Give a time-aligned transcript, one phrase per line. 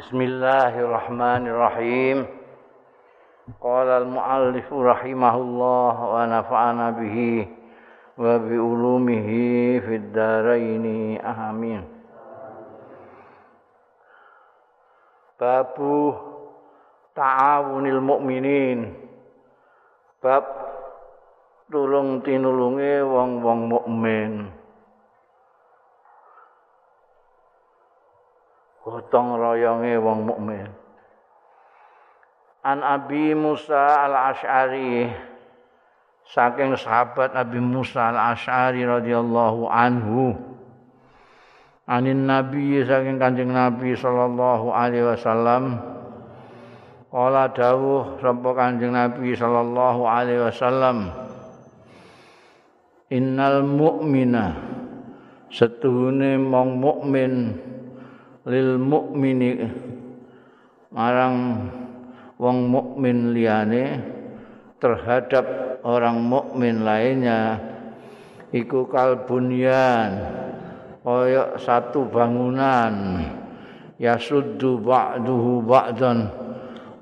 [0.00, 2.18] بسم الله الرحمن الرحيم
[3.60, 7.16] قال المؤلف رحمه الله ونفعنا به
[8.18, 9.28] وبعلومه
[9.84, 10.86] في الدارين
[11.20, 11.82] آمين
[15.40, 15.76] باب
[17.16, 18.80] تعاون المؤمنين
[20.24, 20.44] bab
[21.68, 24.48] tulung tinulunge wong-wong mukmin
[28.90, 30.66] gotong royonge wong mukmin.
[32.60, 35.08] An Abi Musa Al Ash'ari
[36.28, 40.36] saking sahabat Abi Musa Al Ash'ari radhiyallahu anhu
[41.88, 45.80] anin Nabi saking Kanjeng Nabi sallallahu alaihi wasallam
[47.10, 51.10] Kala dawuh sapa Kanjeng Nabi sallallahu alaihi wasallam
[53.10, 54.54] Innal mu'mina
[55.50, 57.32] setuhune mong mukmin
[58.50, 59.62] lil mukmini
[60.90, 61.70] marang
[62.34, 64.02] wong mukmin liyane
[64.82, 67.62] terhadap orang mukmin lainnya
[68.50, 70.40] iku kalbunyan
[71.00, 73.24] kaya satu bangunan.
[74.00, 76.24] Ya suddu ba'duhu ba'dan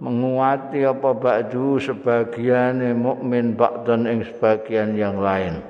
[0.02, 5.62] menguati apa ba'du sebagian mukmin ba'dan ing sebagian yang lain.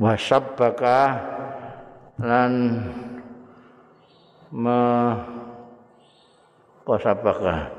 [0.00, 1.20] Wasabbaka
[2.24, 2.52] lan
[4.52, 4.80] me
[6.84, 7.72] posapakah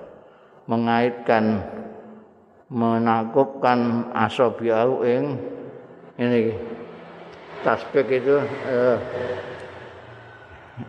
[0.65, 1.61] mengaitkan
[2.73, 5.37] menakupkan asobiau ing
[6.17, 6.57] ini
[7.61, 8.97] tasbih itu eh,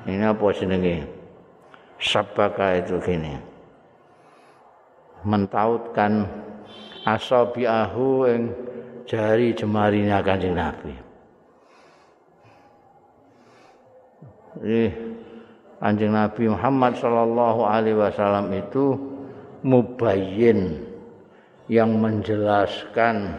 [0.09, 1.05] ini apa jenenge?
[2.01, 3.37] Sabaka itu gini.
[5.25, 6.25] Mentautkan
[7.05, 8.43] asobiahu ing
[9.05, 10.93] jari jemarinya kanjeng Nabi.
[14.65, 14.85] Ini
[15.85, 18.97] Kanjeng Nabi Muhammad sallallahu alaihi wasallam itu
[19.61, 20.81] mubayyin
[21.69, 23.37] yang menjelaskan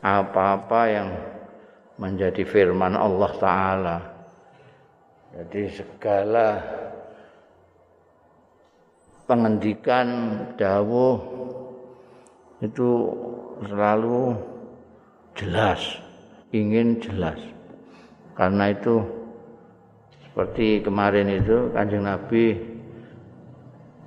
[0.00, 1.08] apa-apa yang
[2.00, 3.96] menjadi firman Allah taala.
[5.36, 6.64] Jadi segala
[9.28, 10.08] pengendikan
[10.56, 11.20] dawuh
[12.64, 12.88] itu
[13.68, 14.32] selalu
[15.36, 16.00] jelas,
[16.56, 17.36] ingin jelas.
[18.32, 19.19] Karena itu
[20.40, 22.56] seperti kemarin itu Kanjeng Nabi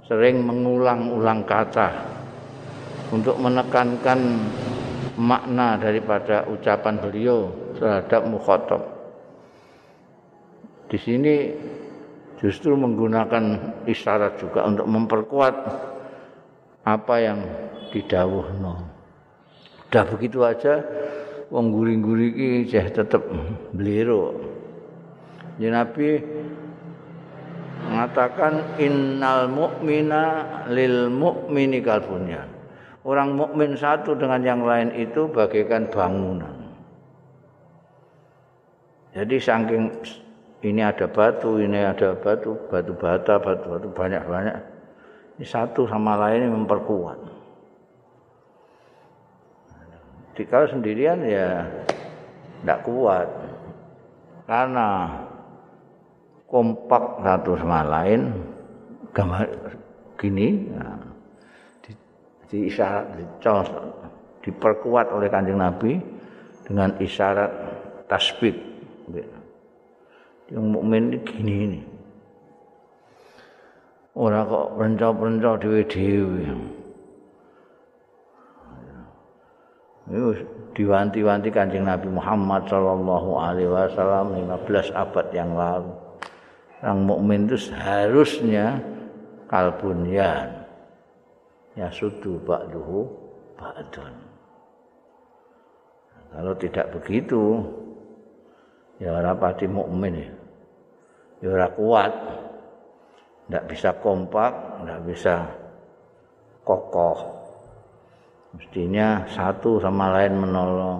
[0.09, 1.94] sering mengulang-ulang kata
[3.13, 4.41] untuk menekankan
[5.13, 8.81] makna daripada ucapan beliau terhadap mukhatab.
[10.89, 11.53] Di sini
[12.41, 15.53] justru menggunakan isyarat juga untuk memperkuat
[16.81, 17.45] apa yang
[17.93, 18.73] didawuhno.
[19.85, 20.81] Udah begitu aja
[21.53, 23.22] wong guring-guring iki tetep
[23.69, 24.53] beliau
[25.62, 26.18] Ya Nabi
[27.86, 30.24] mengatakan innal mu'mina
[30.74, 32.50] lil mu'mini kalbunyan.
[33.03, 36.72] Orang mukmin satu dengan yang lain itu bagaikan bangunan.
[39.12, 39.91] Jadi saking
[40.64, 44.56] ini ada batu, ini ada batu, batu bata, batu batu banyak banyak.
[45.35, 47.20] Ini satu sama lain memperkuat.
[50.40, 51.68] Jika sendirian ya
[52.64, 53.28] tidak kuat
[54.47, 55.12] karena
[56.53, 58.30] kompak satu sama lain
[59.09, 59.50] gambar
[60.22, 61.02] gini nah,
[61.81, 63.25] di, isyarat di
[64.46, 65.97] diperkuat oleh kanjeng Nabi
[66.62, 67.50] dengan isyarat
[68.06, 68.53] tasbih.
[70.52, 71.81] Yang mukmin ini gini ini.
[74.14, 76.46] Orang kok rencau-rencau dewi-dewi
[80.03, 80.35] itu
[80.75, 84.35] diwanti-wanti kanjeng Nabi Muhammad Sallallahu Alaihi Wasallam
[84.68, 86.03] 15 abad yang lalu
[86.83, 88.83] orang mukmin itu seharusnya
[89.47, 90.67] kalbunyan.
[91.79, 93.07] Ya sudu ba'duhu
[93.55, 94.13] ba'dun.
[96.35, 97.63] Kalau tidak begitu
[98.99, 100.31] ya orang pati mukmin ya.
[101.39, 102.13] Ya orang kuat.
[103.47, 104.51] Tidak bisa kompak
[104.84, 105.35] tidak bisa
[106.67, 107.31] kokoh.
[108.59, 110.99] Mestinya satu sama lain menolong.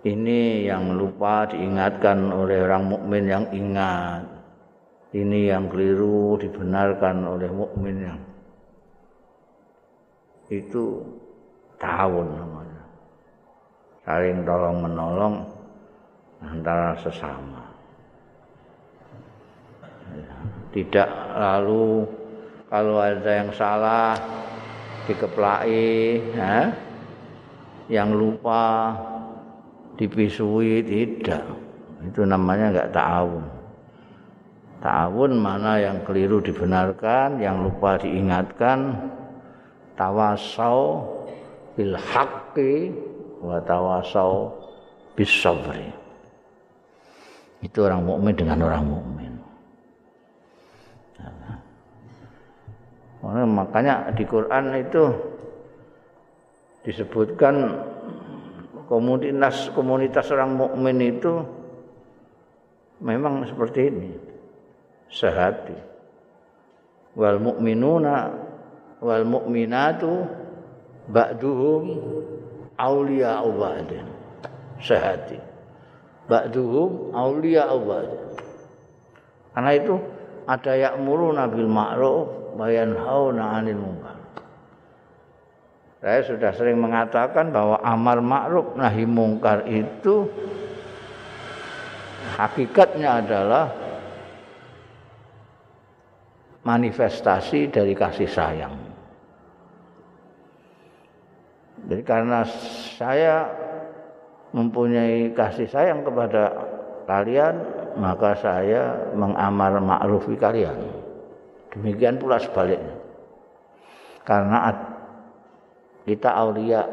[0.00, 4.29] Ini yang lupa diingatkan oleh orang mukmin yang ingat
[5.10, 8.20] ini yang keliru dibenarkan oleh mukmin yang
[10.50, 11.02] itu
[11.78, 12.82] tahun namanya.
[14.06, 15.34] Saling tolong menolong
[16.42, 17.62] antara sesama.
[20.70, 22.06] Tidak lalu
[22.70, 24.14] kalau ada yang salah
[25.06, 26.70] dikeplai ya,
[27.90, 28.94] yang lupa
[29.98, 31.42] dipisui tidak.
[32.06, 33.59] Itu namanya enggak ta'awun
[34.80, 38.96] Ta'awun mana yang keliru dibenarkan, yang lupa diingatkan.
[39.92, 41.04] Tawasau
[41.76, 42.88] bil haqqi
[43.44, 44.56] wa tawasau
[45.12, 45.84] bis sabri.
[47.60, 49.32] Itu orang mukmin dengan orang mukmin.
[53.20, 55.12] Nah, makanya di Quran itu
[56.88, 57.76] disebutkan
[58.88, 61.44] komunitas komunitas orang mukmin itu
[63.04, 64.29] memang seperti ini
[65.10, 65.76] sehati.
[67.18, 68.30] Wal mu'minuna
[69.02, 70.10] wal mu'minatu
[71.10, 71.84] ba'duhum
[72.78, 74.06] aulia ba'din.
[74.78, 75.38] Sehati.
[76.30, 78.30] Ba'duhum aulia ba'din.
[79.50, 79.94] Karena itu
[80.46, 84.16] ada ya'muruna bil ma'ruf wa yanhauna 'anil munkar.
[86.00, 90.32] Saya sudah sering mengatakan bahwa amar ma'ruf nahi mungkar itu
[92.40, 93.68] hakikatnya adalah
[96.64, 98.76] manifestasi dari kasih sayang.
[101.88, 102.44] Jadi karena
[103.00, 103.48] saya
[104.52, 106.52] mempunyai kasih sayang kepada
[107.08, 107.54] kalian,
[107.96, 110.76] maka saya mengamar ma'rufi kalian.
[111.72, 112.94] Demikian pula sebaliknya.
[114.22, 114.70] Karena
[116.04, 116.84] kita aulia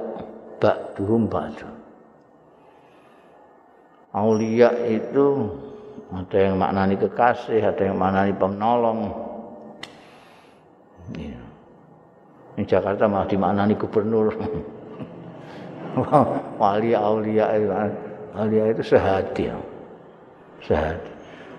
[0.58, 1.70] ba'duhum ba'du.
[4.16, 5.52] Aulia itu
[6.10, 9.00] ada yang maknani kekasih, ada yang maknani penolong,
[11.16, 11.42] Iya.
[12.58, 14.34] Di Jakarta malah dimaknani gubernur.
[16.62, 17.54] Wali aulia
[18.34, 19.54] aulia itu sehati.
[20.66, 21.12] Sehati.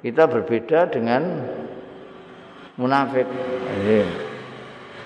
[0.03, 1.23] Kita berbeda dengan
[2.79, 3.27] munafik.
[3.79, 3.99] Ini,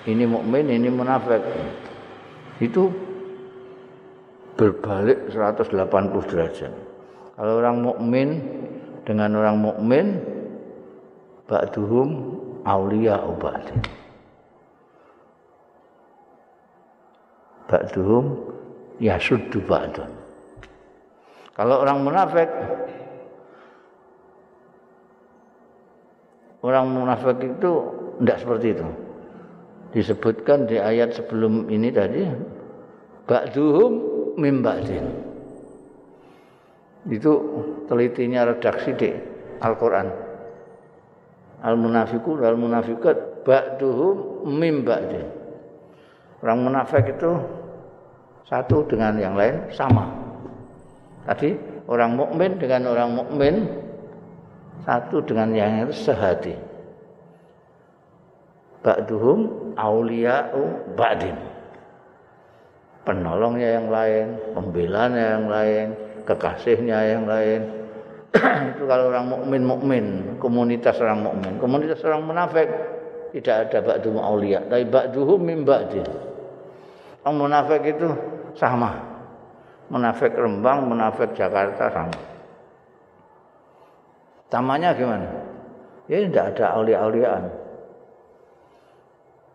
[0.09, 1.41] ini mukmin, ini munafik.
[2.61, 2.93] Itu
[4.53, 6.73] berbalik 180 derajat.
[7.33, 8.27] Kalau orang mukmin
[9.01, 10.05] dengan orang mukmin
[11.49, 12.09] ba'duhum
[12.61, 14.02] aulia ubadin.
[17.67, 18.25] Ba'duhum
[18.99, 20.09] yasuddu ba'dun.
[21.53, 22.49] Kalau orang munafik
[26.65, 27.71] orang munafik itu
[28.23, 28.87] tidak seperti itu.
[29.93, 32.25] Disebutkan di ayat sebelum ini tadi
[33.29, 33.91] ba'duhum
[34.41, 35.05] mim ba'din.
[37.11, 37.31] Itu
[37.85, 39.11] telitinya redaksi di
[39.61, 40.07] Al-Qur'an.
[41.61, 45.42] Al-munafiqun wal munafiqat ba'duhum mim ba'din.
[46.43, 47.39] Orang munafik itu
[48.43, 50.11] satu dengan yang lain sama.
[51.23, 51.55] Tadi
[51.87, 53.63] orang mukmin dengan orang mukmin
[54.83, 56.51] satu dengan yang lain sehati.
[58.83, 61.39] Ba'duhum auliya'u ba'din.
[63.07, 65.87] Penolongnya yang lain, pembelanya yang lain,
[66.27, 67.71] kekasihnya yang lain.
[68.75, 70.05] itu kalau orang mukmin mukmin,
[70.43, 71.55] komunitas orang mukmin.
[71.55, 72.67] Komunitas orang munafik
[73.31, 76.32] tidak ada ba'duhum auliya, tapi ba'duhum min ba'din.
[77.23, 78.11] Orang munafik itu
[78.59, 78.91] sama.
[79.87, 82.19] Munafik Rembang, munafik Jakarta sama.
[84.51, 85.27] Tamanya gimana?
[86.11, 87.43] Ya tidak ada aulia-auliaan.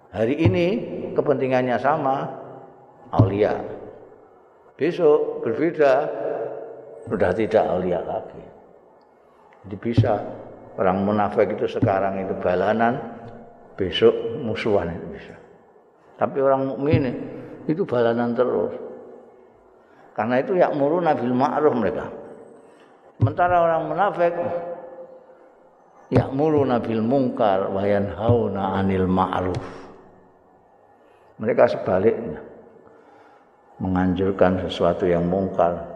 [0.09, 0.67] Hari ini
[1.13, 2.25] kepentingannya sama,
[3.13, 3.61] aulia.
[4.81, 6.09] Besok berbeda,
[7.05, 8.43] sudah tidak aulia lagi.
[9.69, 10.17] Jadi bisa
[10.81, 12.97] orang munafik itu sekarang itu balanan,
[13.77, 15.35] besok musuhan itu bisa.
[16.17, 17.05] Tapi orang mukmin
[17.69, 18.73] itu balanan terus.
[20.17, 22.09] Karena itu yakmuru nabil ma'ruf mereka.
[23.21, 24.35] Sementara orang munafik
[26.09, 29.63] yakmuru nabil mungkar wa yanhauna 'anil ma'ruf.
[31.39, 32.43] Mereka sebaliknya
[33.79, 35.87] menganjurkan sesuatu yang mungkar,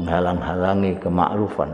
[0.00, 1.68] menghalang-halangi kemakrufan.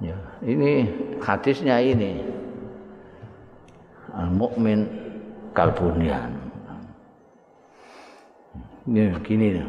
[0.00, 0.88] Ya, ini
[1.20, 2.24] hadisnya ini.
[4.16, 4.88] Al-mukmin
[5.52, 6.41] kalbunian.
[8.82, 9.68] Ini begini nih.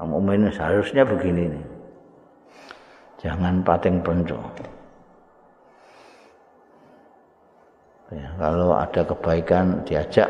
[0.00, 1.64] Main seharusnya begini nih.
[3.20, 4.40] Jangan pating penco.
[8.10, 10.26] Ya, kalau ada kebaikan diajak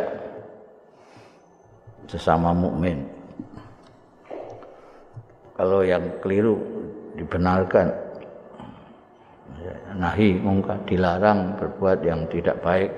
[2.10, 3.08] sesama mukmin.
[5.56, 6.60] Kalau yang keliru
[7.16, 7.88] dibenarkan.
[9.64, 12.92] Ya, nahi mungkar dilarang berbuat yang tidak baik.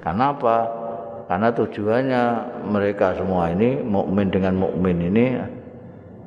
[0.00, 0.83] Karena apa?
[1.24, 2.22] Karena tujuannya
[2.68, 5.40] mereka semua ini mukmin dengan mukmin ini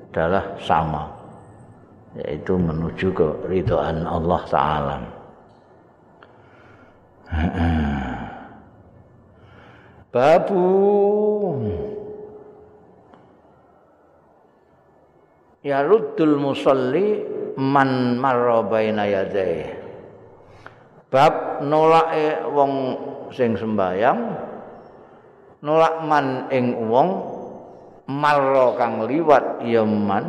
[0.10, 1.06] adalah sama.
[2.18, 4.98] Yaitu menuju ke ridhaan Allah taala.
[10.14, 10.66] Babu.
[15.62, 17.22] Ya ruddul musalli
[17.58, 19.66] man marra baina yadai
[21.10, 22.74] bab nolake wong
[23.34, 24.47] sing sembayang
[25.68, 27.10] nolak man ing wong
[28.08, 30.24] marra kang liwat ya man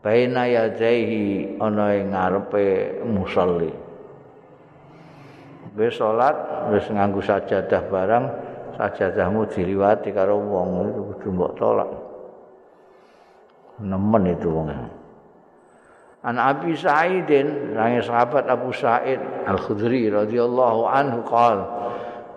[0.00, 2.64] baina yadaihi ana ing ngarepe
[3.04, 3.68] musolli.
[5.76, 6.32] Wis salat
[6.72, 8.24] wis nganggo sajadah barang
[8.80, 11.90] sajadahmu diliwati karo wong itu kudu mbok tolak.
[13.84, 14.72] Nemen itu wong.
[16.26, 21.60] An Abi Sa'idin, sahabat Abu Sa'id Al-Khudri radhiyallahu anhu qol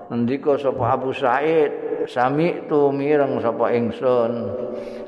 [0.09, 1.69] Ngendika sapa Abu Sa'id,
[2.09, 4.33] sami tu mireng sapa ingsun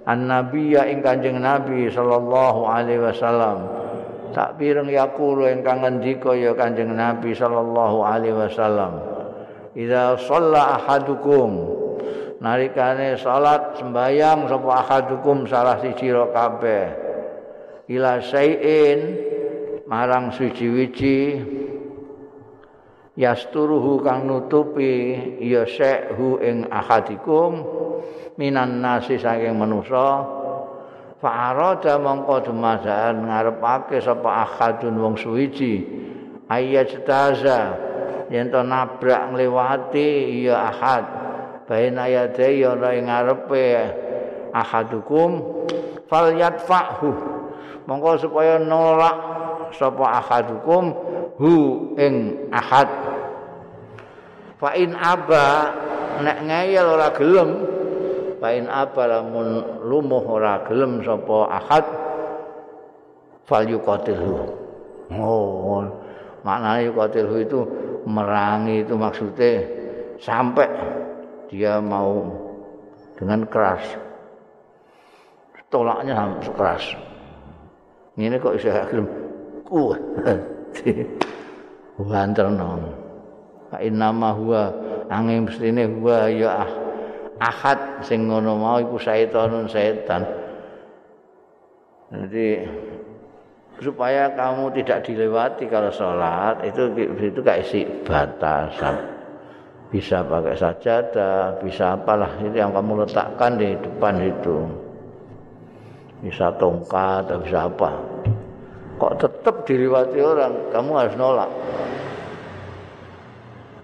[0.05, 3.65] an nabiyya ing Kanjeng Nabi sallallahu alaihi wasallam.
[4.31, 9.01] Tak pireng yaqulu ingkang ngendika ya Kanjeng Nabi sallallahu alaihi wasallam.
[9.73, 11.49] Idza shalla ahadukum
[12.37, 17.11] nalikane salat sembayang sapa ahadukum salah siji kabeh.
[17.91, 19.19] ila sayin
[19.89, 21.43] marang suci-wici
[23.19, 27.63] yasturuhu kang nutupi ya sekhu ing ahadikum
[28.39, 30.39] minan nasi saking manusa.
[31.21, 35.85] Fa arada mongko dumadaan ngarepake sapa ahadun wong suci
[36.49, 37.77] ayat taza
[38.33, 41.05] yen to nabrak ngliwati ya ahad.
[41.69, 43.63] Bain ayate ya ngarepe
[44.49, 45.45] ahadukum
[46.09, 47.13] fal yadfahu.
[47.85, 49.15] Monggo supaya nolak
[49.77, 50.97] sapa ahadukum
[51.41, 51.53] hu
[51.97, 52.85] ing ahad.
[54.61, 55.73] Fa in aba
[56.21, 57.49] nek ngeyel ora gelem
[58.37, 61.85] fa in aba lamun lumuh ora gelem sapa ahad
[63.49, 64.53] fal yuqatilhu.
[65.17, 65.81] Oh
[66.45, 67.59] maknanya yuqatilhu itu
[68.05, 69.65] merangi itu maksudnya
[70.21, 70.69] sampai
[71.49, 72.29] dia mau
[73.17, 73.97] dengan keras.
[75.71, 76.83] Tolaknya keras
[78.19, 79.07] ngene kok iso gelem?
[79.65, 80.01] Kuat
[81.99, 82.79] wanterno
[83.71, 84.71] fa inama huwa
[85.11, 86.71] angin mestine huwa ya ah,
[87.41, 90.23] ahad sing ngono mau iku setan setan
[92.11, 92.67] jadi
[93.79, 98.95] supaya kamu tidak dilewati kalau sholat itu itu kayak isi batasan.
[99.91, 104.67] Bisa pakai sajadah bisa apalah itu yang kamu letakkan di depan itu.
[106.21, 107.91] Bisa tongkat atau bisa apa
[109.01, 110.69] kok tetap diriwati orang?
[110.69, 111.49] Kamu harus nolak.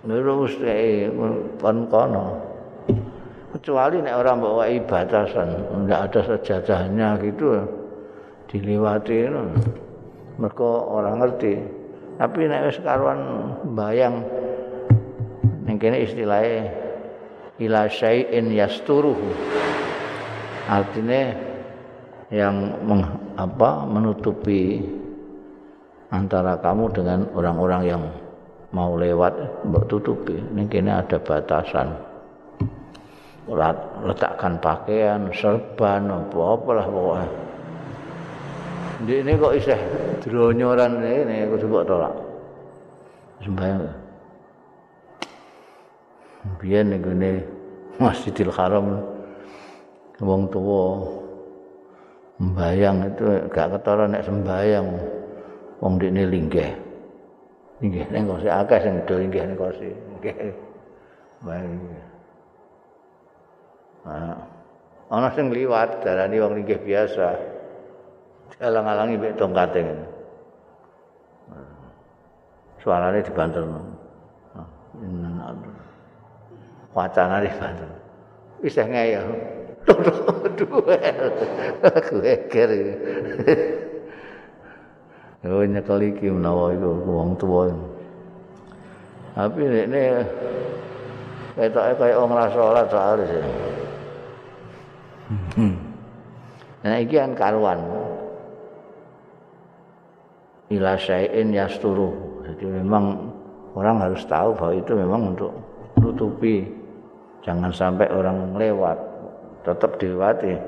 [0.06, 0.54] Terus
[1.58, 2.26] kon kono.
[3.58, 7.58] Kecuali nek orang bawa ibadasan enggak ada sejadahnya gitu
[8.46, 9.26] diliwati
[10.38, 11.54] mereka orang ngerti.
[12.22, 12.78] Tapi nek wis
[13.74, 14.22] bayang
[15.66, 16.70] ning kene istilahnya
[17.58, 19.34] ila syai'in yasturuhu.
[20.70, 21.34] Artinya
[22.30, 23.02] yang meng,
[23.40, 24.84] apa menutupi
[26.14, 28.04] antara kamu dengan orang-orang yang
[28.72, 30.36] mau lewat mbok tutupi.
[30.36, 31.92] Ini kini ada batasan.
[34.04, 37.48] Letakkan pakaian serban apa apa lah pokoknya
[39.06, 39.78] di ini kok iseh
[40.26, 42.14] dronyoran ini aku coba tolak.
[43.46, 43.86] Sembahyang.
[46.58, 47.38] Biar nih
[48.02, 48.98] Masjidil Haram
[50.18, 51.06] wong tua
[52.38, 54.88] Sembayang itu gak ketara nek sembayang
[55.82, 56.72] wong dikne linggih.
[57.82, 60.38] Linggih ning kok akeh sing do linggih ning kok nggih.
[64.08, 64.40] Nah,
[65.12, 67.58] ana sing liwat darani wong linggih biasa.
[68.58, 70.06] Alang-alangi mek tongkate ngene.
[72.82, 73.70] Suarane dibantul.
[73.70, 75.54] Nah,
[76.96, 77.92] wacana dibantul.
[78.66, 79.28] Isih ngeyel.
[80.58, 81.32] duel.
[82.24, 82.72] Geger.
[85.48, 87.72] Oh nyekel iki menawa iku wong tuwa.
[89.38, 90.02] Tapi ini
[91.56, 93.44] ketoke kaya wong ora salat soal sih.
[96.84, 97.80] Nah iki kan karuan.
[100.68, 102.12] Ila syai'in yasturu.
[102.44, 103.32] Jadi memang
[103.78, 105.52] orang harus tahu bahwa itu memang untuk
[106.02, 106.68] tutupi
[107.46, 108.98] jangan sampai orang lewat
[109.64, 110.60] tetap dilewati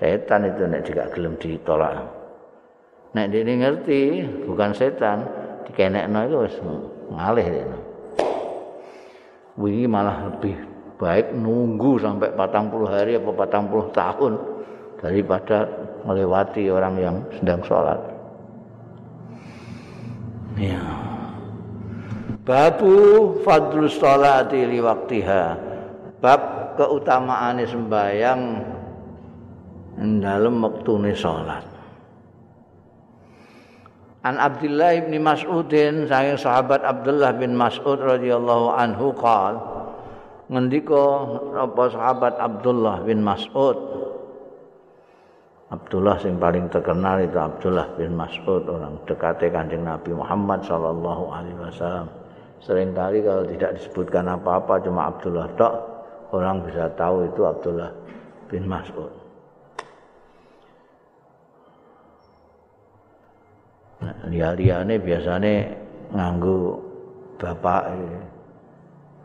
[0.00, 2.23] setan itu nek juga gelem ditolak
[3.14, 5.24] nek dia ngerti bukan setan
[5.70, 6.56] dikenekno itu wis
[7.14, 7.78] ngalih dia
[9.54, 10.58] wingi malah lebih
[10.98, 14.34] baik nunggu sampai patang puluh hari apa patang puluh tahun
[14.98, 15.68] daripada
[16.06, 18.00] melewati orang yang sedang sholat.
[20.56, 20.80] Ya.
[22.44, 22.96] Babu
[23.42, 25.44] fadlus sholati li waktiha.
[26.24, 26.40] Bab
[26.80, 28.40] keutamaan sembahyang
[30.24, 31.73] dalam waktune salat.
[34.24, 39.60] An Abdullah bin Mas'udin saking sahabat Abdullah bin Mas'ud radhiyallahu anhu qal
[40.48, 41.28] ngendika
[41.60, 43.76] apa sahabat Abdullah bin Mas'ud?
[45.68, 51.60] Abdullah yang paling terkenal itu Abdullah bin Mas'ud orang dekatnya kanjeng Nabi Muhammad sallallahu alaihi
[51.60, 52.08] wasallam.
[52.64, 55.74] Seringkali kalau tidak disebutkan apa-apa cuma Abdullah tok
[56.32, 57.92] orang bisa tahu itu Abdullah
[58.48, 59.23] bin Mas'ud
[64.28, 65.52] liya-liyane biasane
[66.14, 66.80] nganggo
[67.38, 67.82] bapak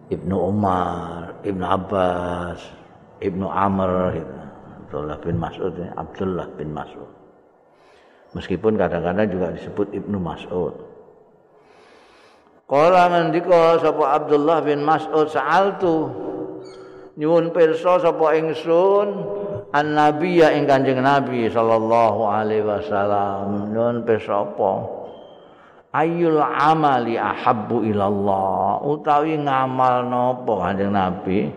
[0.10, 2.60] Ibnu Umar, Ibnu Abbas,
[3.22, 4.36] Ibnu Amr gitu.
[4.90, 7.12] Abdullah bin Mas'ud Abdullah bin Mas'ud.
[8.34, 10.74] Meskipun kadang-kadang juga disebut Ibnu Mas'ud.
[12.66, 16.10] Kala ngendika sapa Abdullah bin Mas'ud sa'altu
[17.18, 19.08] nyuwun pirsa sapa ingsun
[19.74, 23.74] an nabiyya ing kanjeng nabi sallallahu alaihi wasallam.
[23.74, 24.98] Nun pesapa?
[25.94, 28.82] Ayul amali ahabbu ilallah.
[28.86, 31.50] Utawi ngamal napa kanjeng nabi?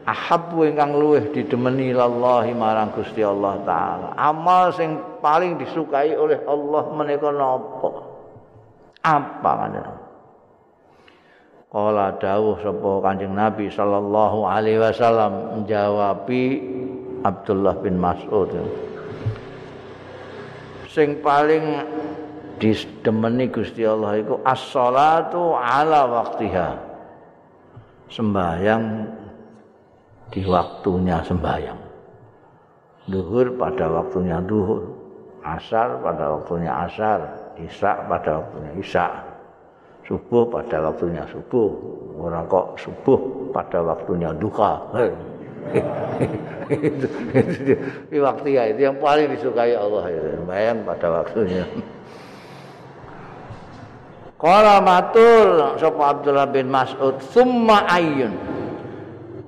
[0.00, 4.08] Ahabbu ingkang luwih didemeni ilallah marang Gusti Allah taala.
[4.18, 7.90] Amal sing paling disukai oleh Allah menika napa?
[9.00, 10.10] Apa kanjeng
[11.70, 16.58] Kala dawuh sapa Kanjeng Nabi sallallahu alaihi wasallam menjawabi
[17.24, 18.50] Abdullah bin Mas'ud.
[20.90, 21.86] Sing paling
[22.58, 26.68] disdemeni Gusti Allah iku as-salatu ala waktiha
[28.10, 28.84] sembahyang
[30.34, 31.80] di waktunya sembahyang.
[33.10, 35.00] Duhur pada waktunya duhur
[35.44, 37.20] asar pada waktunya asar
[37.56, 39.06] isya pada waktunya isya
[40.04, 41.70] subuh pada waktunya subuh
[42.20, 43.20] orang kok subuh
[43.52, 44.84] pada waktunya duka
[48.10, 51.66] itu waktu ya itu yang paling disukai Allah itu bayang pada waktunya.
[54.40, 58.32] Kala matul sapa Abdullah bin Mas'ud summa ayyun.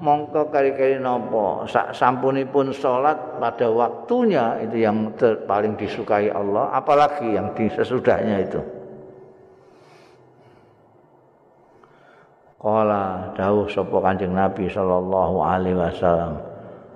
[0.02, 1.62] Mongko kari-kari nopo
[1.94, 5.14] sampunipun salat pada waktunya itu yang
[5.46, 8.81] paling disukai Allah apalagi yang di sesudahnya itu
[12.62, 16.38] Kala dawuh sapa Kanjeng Nabi sallallahu alaihi wasallam.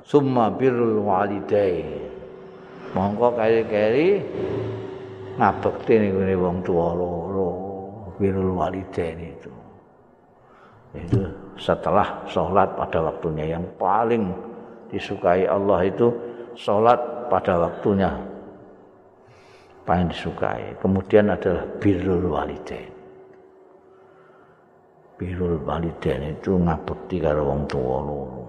[0.07, 1.83] Summa birrul walidai.
[2.95, 4.23] Mongko kari-kari
[5.35, 7.51] ngabekti niku wong tuwa loro.
[8.15, 9.51] Birrul walidain itu.
[10.95, 11.19] Itu
[11.59, 14.31] setelah sholat pada waktunya yang paling
[14.89, 16.15] disukai Allah itu
[16.55, 18.15] sholat pada waktunya
[19.83, 20.79] paling disukai.
[20.79, 22.96] Kemudian adalah birrul walidain.
[25.17, 28.45] Birul walidain itu ngabekti karo wong tuwa loro.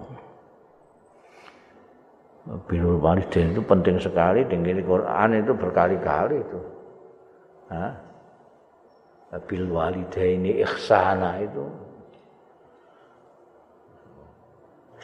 [2.68, 6.60] Birul walidain itu penting sekali dengan Quran itu berkali-kali itu.
[7.72, 7.92] Hah?
[9.44, 11.68] Bil walidaini ihsana itu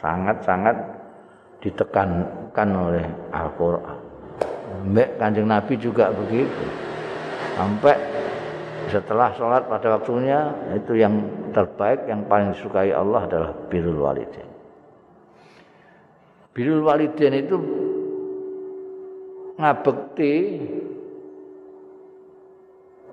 [0.00, 0.76] sangat-sangat
[1.60, 4.00] ditekankan oleh Al-Qur'an.
[4.84, 6.64] Mbak Kanjeng Nabi juga begitu.
[7.56, 7.96] Sampai
[8.90, 11.14] setelah sholat pada waktunya itu yang
[11.54, 14.50] terbaik yang paling disukai Allah adalah birrul walidain.
[16.52, 17.56] Birrul walidain itu
[19.54, 20.34] ngabekti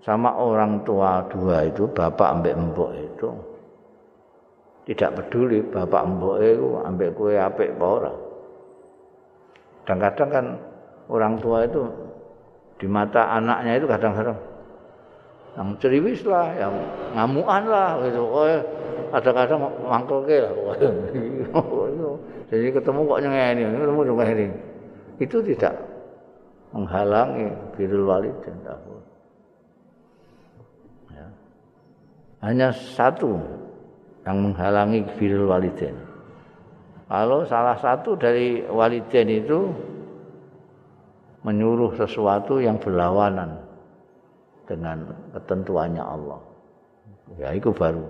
[0.02, 3.30] sama orang tua dua itu bapak ambek mbok itu
[4.90, 8.14] tidak peduli bapak mbok itu ambek kue apik apa ora.
[9.86, 10.46] Dan kadang kan
[11.10, 11.82] orang tua itu
[12.82, 14.51] di mata anaknya itu kadang-kadang
[15.60, 16.74] yang ceriwis lah, yang
[17.12, 18.24] ngamuan lah gitu.
[18.24, 18.48] Oh,
[19.12, 20.54] kadang-kadang mangkel ke lah.
[22.52, 24.48] Jadi ketemu kok nyengeni, ketemu nyengeni.
[25.20, 25.76] Itu tidak
[26.72, 28.56] menghalangi birrul walidin
[31.12, 31.28] ya.
[32.42, 33.36] Hanya satu
[34.24, 35.96] yang menghalangi birrul walidin.
[37.12, 39.68] Kalau salah satu dari walidin itu
[41.44, 43.61] menyuruh sesuatu yang berlawanan
[44.72, 45.04] dengan
[45.36, 46.40] ketentuannya Allah.
[47.36, 48.08] Ya itu baru.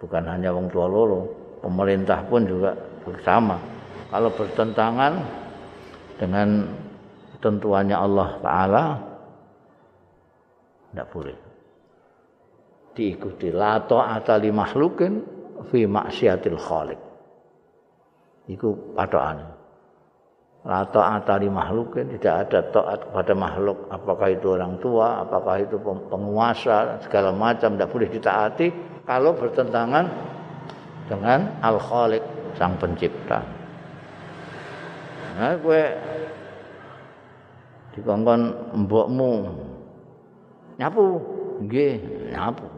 [0.00, 1.28] Bukan hanya wong tua loro,
[1.60, 2.72] pemerintah pun juga
[3.04, 3.60] bersama.
[4.08, 5.12] Kalau bertentangan
[6.16, 6.64] dengan
[7.36, 8.84] ketentuannya Allah Ta'ala,
[10.88, 11.36] tidak boleh.
[12.96, 13.52] Diikuti.
[13.52, 15.12] La ta'ata li makhlukin
[15.68, 17.00] fi maksiatil khalik.
[18.48, 19.57] Itu patokan.
[20.68, 25.80] La ta'ata li makhlukin tidak ada taat kepada makhluk apakah itu orang tua apakah itu
[25.80, 28.68] penguasa segala macam tidak boleh ditaati
[29.08, 30.04] kalau bertentangan
[31.08, 32.20] dengan al khaliq
[32.60, 33.40] sang pencipta
[35.40, 35.82] nah gue
[37.96, 38.40] dikongkon
[38.84, 39.32] mbokmu
[40.78, 41.06] Nyapu.
[41.58, 41.94] Nggih,
[42.30, 42.70] nyapu.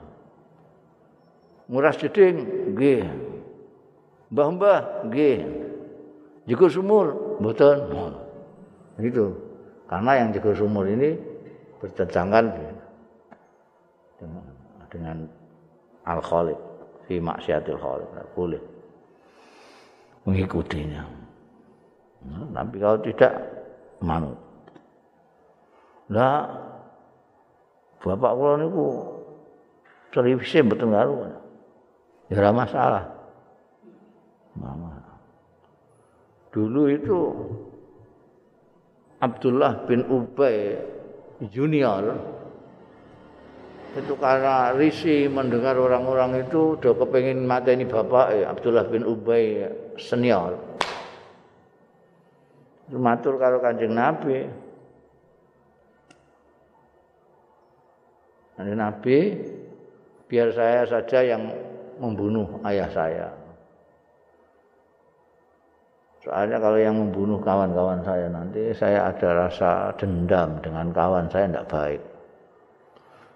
[1.68, 2.36] Nguras jeding,
[2.72, 3.04] nggih.
[4.32, 5.38] Mbah-mbah, nggih.
[6.50, 7.78] Jegur sumur, mboten.
[8.98, 9.38] Itu.
[9.86, 11.14] Karena yang jegur sumur ini
[11.78, 12.50] bertentangan
[14.18, 14.44] dengan,
[14.90, 15.16] dengan
[16.10, 16.58] al-khaliq
[17.06, 18.10] fi maksiatil khaliq.
[18.34, 18.62] Boleh
[20.26, 21.02] mengikutinya.
[22.20, 23.32] Nah, tapi kalau tidak
[24.04, 24.36] manut.
[26.12, 26.50] Lah
[28.02, 28.86] bapak kula niku
[30.12, 31.14] televisi mboten karo.
[32.28, 33.04] Ya ora masalah.
[34.54, 34.99] Mama.
[36.50, 37.18] Dulu itu
[39.22, 40.74] Abdullah bin Ubay
[41.46, 42.18] junior
[43.90, 49.66] itu karena risi mendengar orang-orang itu udah kepengen mati ini bapak eh, Abdullah bin Ubay
[49.98, 50.58] senior.
[52.90, 54.46] Matur karo kanjeng Nabi.
[58.58, 59.18] Kanjeng Nabi
[60.30, 61.50] biar saya saja yang
[61.98, 63.39] membunuh ayah saya
[66.20, 71.68] soalnya kalau yang membunuh kawan-kawan saya nanti saya ada rasa dendam dengan kawan saya tidak
[71.72, 72.00] baik.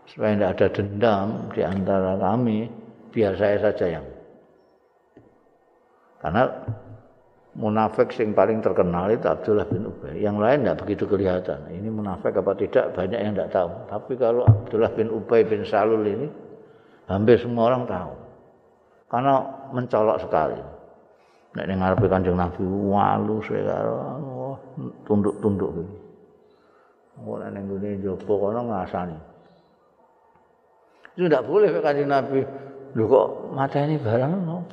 [0.04, 2.68] Supaya tidak ada dendam di antara kami
[3.08, 4.06] biar saya saja yang.
[6.20, 6.44] Karena
[7.56, 10.20] munafik yang paling terkenal itu Abdullah bin Ubay.
[10.20, 11.60] Yang lain tidak begitu kelihatan.
[11.72, 13.70] Ini munafik apa tidak banyak yang tidak tahu.
[13.88, 16.28] Tapi kalau Abdullah bin Ubay bin Salul ini
[17.08, 18.12] hampir semua orang tahu.
[19.08, 19.34] Karena
[19.72, 20.73] mencolok sekali
[21.54, 24.58] nek ning ngarepe Kanjeng Nabi walu sekaro
[25.06, 25.94] tunduk-tunduk gitu.
[27.22, 29.18] Ora ning ngene njaba kono ngasani.
[31.14, 32.42] Itu tidak boleh kanjeng Nabi.
[32.98, 34.66] Lho kok mata ini barang no?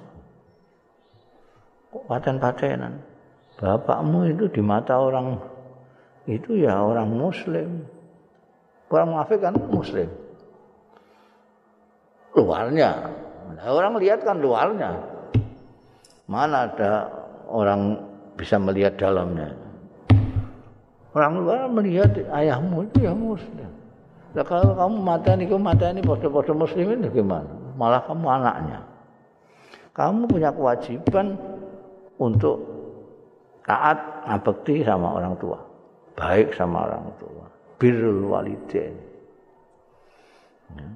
[1.94, 2.94] Kok paten-patenan?
[3.62, 5.38] Bapakmu itu di mata orang
[6.26, 7.86] itu ya orang muslim.
[8.90, 10.10] Orang munafik kan muslim.
[12.34, 13.14] Luarnya.
[13.62, 14.98] Orang lihat kan luarnya.
[16.32, 17.12] Mana ada
[17.52, 18.00] orang
[18.40, 19.52] bisa melihat dalamnya.
[21.12, 23.68] Orang luar melihat ayahmu itu ya muslim.
[24.32, 27.52] Nah, kalau kamu mata ini, kamu mata ini podo-podo muslimin gimana?
[27.76, 28.80] Malah kamu anaknya.
[29.92, 31.36] Kamu punya kewajiban
[32.16, 32.64] untuk
[33.68, 35.60] taat ngabekti sama orang tua.
[36.16, 37.44] Baik sama orang tua.
[37.76, 38.96] Birrul walidain.
[40.80, 40.88] Ya.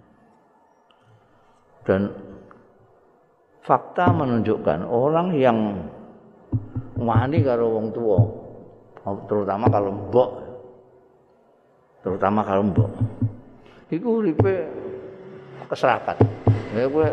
[1.83, 2.07] Dan
[3.65, 5.57] fakta menunjukkan orang yang
[7.01, 8.21] wani karo wong tua,
[9.25, 10.29] terutama kalau mbok,
[12.05, 12.89] terutama kalau mbok,
[13.89, 14.69] iku uripe
[15.65, 16.21] keserakat.
[16.77, 17.09] Ya kowe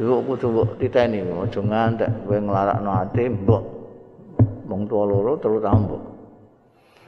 [0.00, 3.62] dhewe kudu mbok titeni aja ngantek kowe nglarakno ati mbok.
[4.72, 6.02] Wong tuwa loro terutama mbok.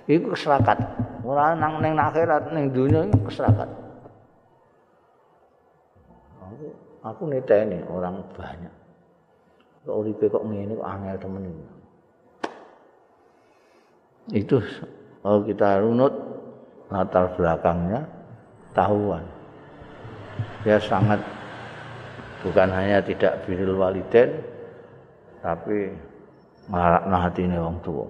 [0.04, 0.76] Iku keserakat.
[1.24, 3.83] Ora nang ning akhirat ning dunya iku keserakat.
[7.04, 8.74] Aku niteni orang banyak.
[9.84, 11.66] Kok uripe kok ngene kok angel temen ini.
[14.32, 14.56] Itu
[15.20, 16.14] kalau kita runut
[16.88, 18.08] latar belakangnya
[18.72, 19.20] tahuan.
[20.64, 21.20] Dia sangat
[22.40, 24.40] bukan hanya tidak biril waliden
[25.44, 25.92] tapi
[26.72, 28.08] marakna hatine wong tua.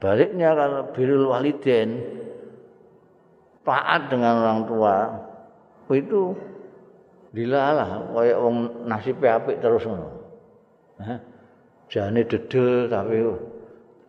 [0.00, 2.00] Baliknya kalau biril waliden
[3.64, 4.96] taat dengan orang tua
[5.90, 6.32] itu
[7.30, 10.08] dilalah kayak wong nasib apik terus ngono.
[11.90, 13.26] Jane dedel tapi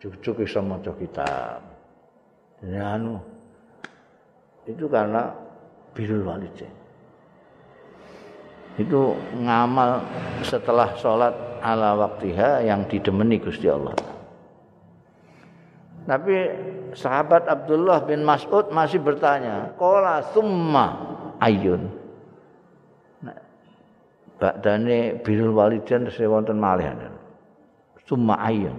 [0.02, 1.60] cucuk iso maca kitab.
[2.62, 3.18] Ya anu.
[4.70, 5.34] Itu karena
[5.98, 6.70] birrul walidain.
[8.78, 10.00] Itu ngamal
[10.46, 13.98] setelah sholat ala waktiha yang didemeni Gusti Allah.
[16.02, 16.36] Tapi
[16.98, 20.98] sahabat Abdullah bin Mas'ud masih bertanya, "Qala summa
[21.38, 21.94] ayun?"
[23.22, 23.38] Nah,
[24.42, 26.90] badane birrul walidain tesih wonten malih.
[28.10, 28.76] Summa ayun.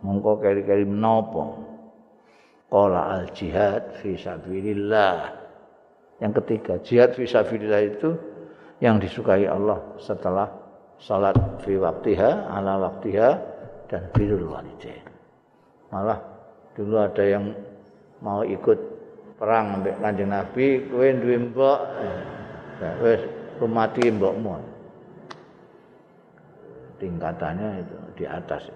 [0.00, 1.62] Mongko keri-keri menapa?
[2.72, 5.30] Qala al jihad fi sabilillah.
[6.18, 8.16] Yang ketiga, jihad fi sabilillah itu
[8.80, 10.48] yang disukai Allah setelah
[10.98, 13.28] salat fi waktiha ala waktiha
[13.86, 15.06] dan birrul walidain.
[15.92, 16.33] Malah
[16.74, 17.54] dulu ada yang
[18.20, 18.78] mau ikut
[19.38, 21.80] perang ambek Kanjeng Nabi, kowe duwe mbok.
[23.02, 23.22] Wis
[23.58, 24.58] rumati mbokmu.
[26.98, 28.70] Tingkatannya itu di atas.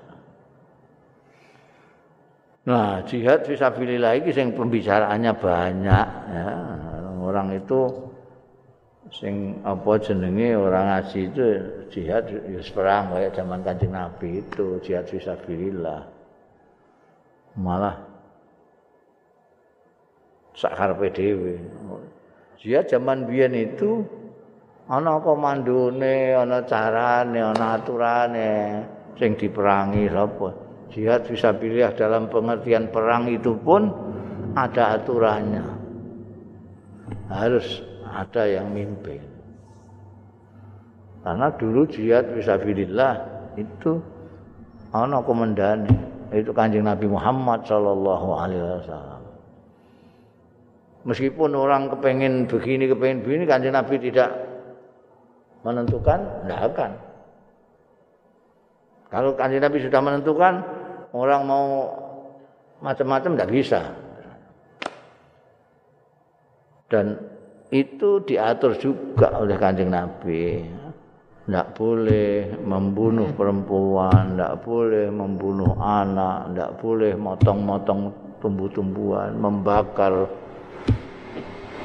[2.68, 6.48] Nah, jihad fisabilillah iki sing pembicaraannya banyak ya.
[7.24, 7.88] Orang itu
[9.08, 11.44] sing apa jenenge orang ngaji itu
[11.88, 16.17] jihad ya perang kayak zaman Kanjeng Nabi itu jihad fisabilillah.
[17.59, 17.99] Malah
[20.55, 21.55] sakarepe dhewe.
[22.59, 24.03] Jihad zaman biyen itu
[24.90, 28.51] ana komandone, ana carane, ana aturane
[29.18, 30.49] sing diperangi sapa.
[30.88, 33.92] Jihad bisa pilih dalam pengertian perang itu pun
[34.57, 35.66] ada aturannya.
[37.29, 39.21] Harus ada yang mimpin.
[41.21, 42.57] Karena dulu jihad bisa
[43.59, 44.01] itu
[44.97, 45.92] ana komandane,
[46.33, 49.29] itu Kanjeng Nabi Muhammad sallallahu alaihi wasallam.
[51.09, 54.29] Meskipun orang kepengen begini, kepengen begini, kanjeng Nabi tidak
[55.64, 56.91] menentukan, tidak akan.
[59.09, 60.55] Kalau kanjeng Nabi sudah menentukan,
[61.17, 61.67] orang mau
[62.85, 63.81] macam-macam tidak bisa.
[66.93, 67.17] Dan
[67.73, 70.61] itu diatur juga oleh kanjeng Nabi.
[71.48, 78.12] Tidak boleh membunuh perempuan, tidak boleh membunuh anak, tidak boleh motong-motong
[78.44, 80.28] tumbuh-tumbuhan, membakar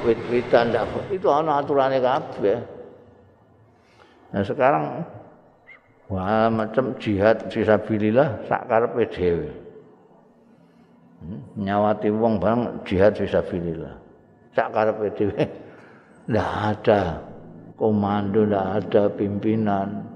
[0.04, 2.60] wit-witan ndak itu ana aturane kabeh.
[4.36, 4.84] Nah sekarang
[6.12, 9.48] wah macam jihad fisabilillah sak karepe dhewe.
[11.24, 13.96] Hmm, nyawati wong bang jihad fisabilillah.
[14.52, 15.40] Sak karepe dhewe.
[16.28, 17.00] Ndak ada
[17.74, 20.06] komando, ndak ada pimpinan.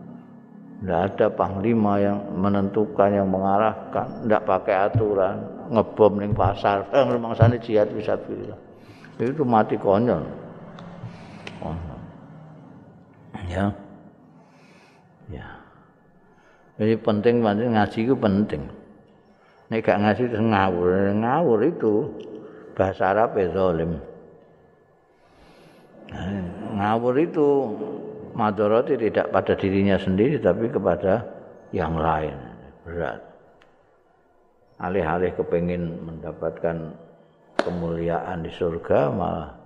[0.79, 5.43] Ndak ada panglima yang menentukan, yang mengarahkan, ndak pakai aturan,
[5.75, 6.87] ngebom ning pasar.
[6.95, 8.59] Eh, rumangsane jihad fisabilillah.
[9.19, 10.23] itu mati konyol.
[13.49, 13.73] Ya.
[15.27, 15.49] Ya.
[16.79, 18.63] Jadi penting penting ngaji itu penting.
[19.69, 21.95] Nek gak ngaji itu ngawur, ngawur itu
[22.73, 24.01] bahasa Arab ya zalim.
[26.75, 27.49] Ngawur itu
[28.33, 31.27] madoroti tidak pada dirinya sendiri tapi kepada
[31.75, 32.37] yang lain
[32.87, 33.21] berat
[34.79, 36.95] alih-alih kepingin mendapatkan
[37.59, 39.59] kemuliaan di surga malah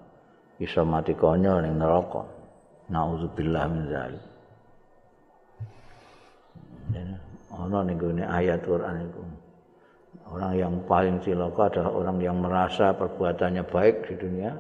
[0.57, 2.25] bisa mati konyol ning neraka.
[2.87, 4.25] Nauzubillah min zalik.
[7.53, 9.23] Ana ning gone ayat Quran itu.
[10.33, 14.57] Orang yang paling cilaka adalah orang yang merasa perbuatannya baik di dunia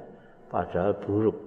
[0.53, 1.39] padahal buruk.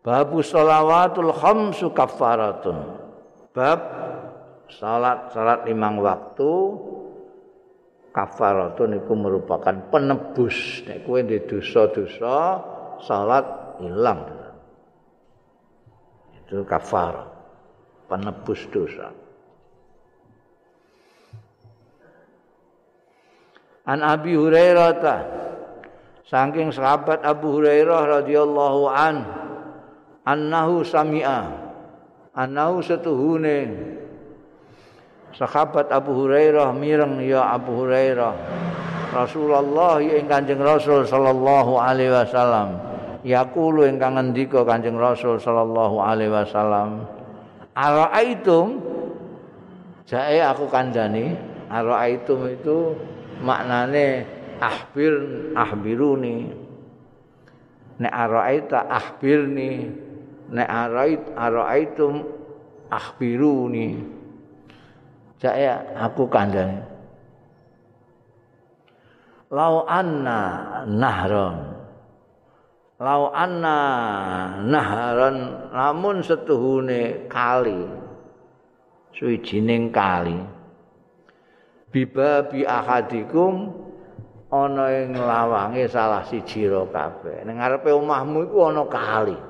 [0.00, 2.96] Babu salawatul khamsu kafaratun.
[3.52, 3.80] Bab
[4.72, 6.52] salat salat limang waktu
[8.16, 10.86] kafaratun itu merupakan penebus.
[10.88, 12.36] Nek kowe ndek dosa-dosa
[13.04, 13.44] salat
[13.84, 14.40] ilang
[16.50, 17.30] itu kafar
[18.10, 19.14] penebus dosa.
[23.86, 25.16] An Abi Hurairah ta
[26.26, 29.39] saking sahabat Abu Hurairah radhiyallahu an
[30.30, 31.70] annahu sami'a.
[32.30, 33.74] Annahu satuhune
[35.34, 38.34] sahabat Abu Hurairah mireng ya Abu Hurairah
[39.10, 42.78] Rasulullah ing Kanjeng Rasul sallallahu alaihi wasallam.
[43.26, 47.04] Yaqulu ingkang ngendika Kanjeng Rasul sallallahu alaihi wasallam
[47.74, 48.78] araaitum
[50.06, 51.34] jae aku kandhani
[51.70, 52.94] araaitum itu
[53.42, 54.26] maknane
[54.60, 55.14] ahbir
[55.56, 56.50] ahbiruni.
[58.00, 59.92] Nek araaita ahbirni
[60.50, 62.26] nek arait araaitum
[62.90, 64.18] ahbiruni
[65.40, 66.84] saya aku kandhani.
[69.48, 70.40] Lau anna
[70.84, 71.80] nahron.
[73.00, 73.78] Lau anna
[74.60, 75.36] nahron
[75.72, 77.88] lamun setuhune kali.
[79.16, 80.36] Suwijining kali.
[81.88, 83.74] Biba bi ahadikum
[84.52, 87.48] ana ing lawange salah siji ro kabeh.
[87.48, 89.49] Ning ngarepe omahmu iku ana kali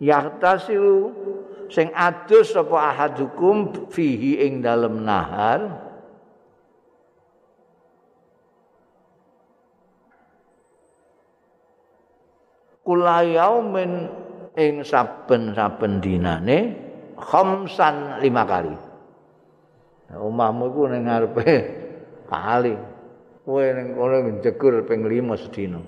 [0.00, 1.12] yahtasilu
[1.72, 5.84] sing adus sapa ahadukum fihi ing dalem nahar.
[12.86, 14.06] Kula yaumin
[14.54, 16.58] ing saben-saben dinane
[17.18, 18.74] khamsan lima kali.
[20.14, 21.46] Omahmu iku ning ngarepe
[22.30, 22.78] kali.
[23.42, 25.82] Kowe ning kono jegur ping 5 sedina.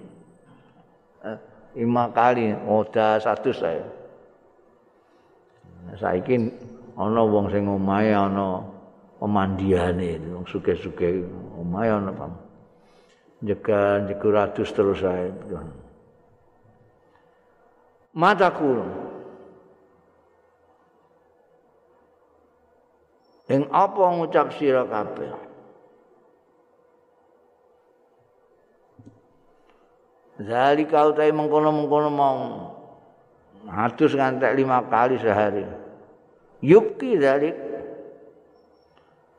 [1.22, 1.38] Eh,
[1.78, 3.97] lima kali oda satu saya
[5.98, 6.36] saiki
[6.98, 8.62] ana wong sing omahe ana
[9.18, 11.26] pemandiane wong suke-suke
[11.58, 12.32] omahe ana pam
[13.42, 15.30] jaga jaga ratus terus ae.
[18.18, 18.82] Mataku
[23.46, 25.30] ing apa ngucap sira kabeh?
[30.38, 32.38] Zalika utai mengkono-mengkono mau
[33.68, 35.64] Hadus ngantek lima kali sehari.
[36.64, 37.52] Yukti dari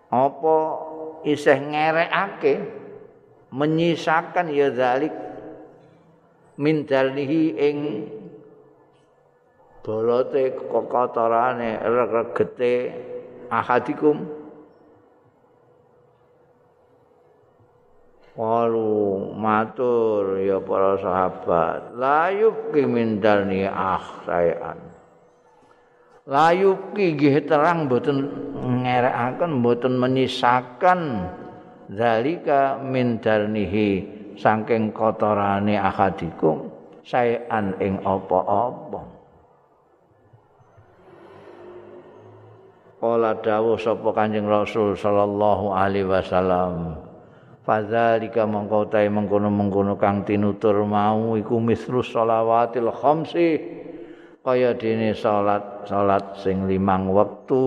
[0.09, 0.55] apa
[1.25, 2.53] isih ngerekake
[3.49, 5.11] menyisakan ya zalik
[6.61, 7.77] min dalnihi ing
[9.81, 12.93] bolote kokotorane regete
[13.49, 14.38] ahadikum
[18.39, 21.91] Walu matur ya para sahabat.
[21.99, 24.89] Layup ki min dalni akhsayan
[26.29, 28.29] layup ki nggih terang mboten
[28.85, 31.25] ngerekaken mboten menyisakan
[31.89, 34.05] zalika min dalnihi
[34.37, 36.69] saking kotorane akadikum
[37.01, 39.17] sayan ing apa-apa.
[42.99, 46.99] Kala dawuh sapa Kanjeng Rasul sallallahu alaihi wasallam
[47.69, 53.61] Fadzalika mongko tae mengkono-mengkono kang tinutur mau iku misru shalawatil khamsi
[54.41, 57.61] kaya dene salat salat sing limang wektu.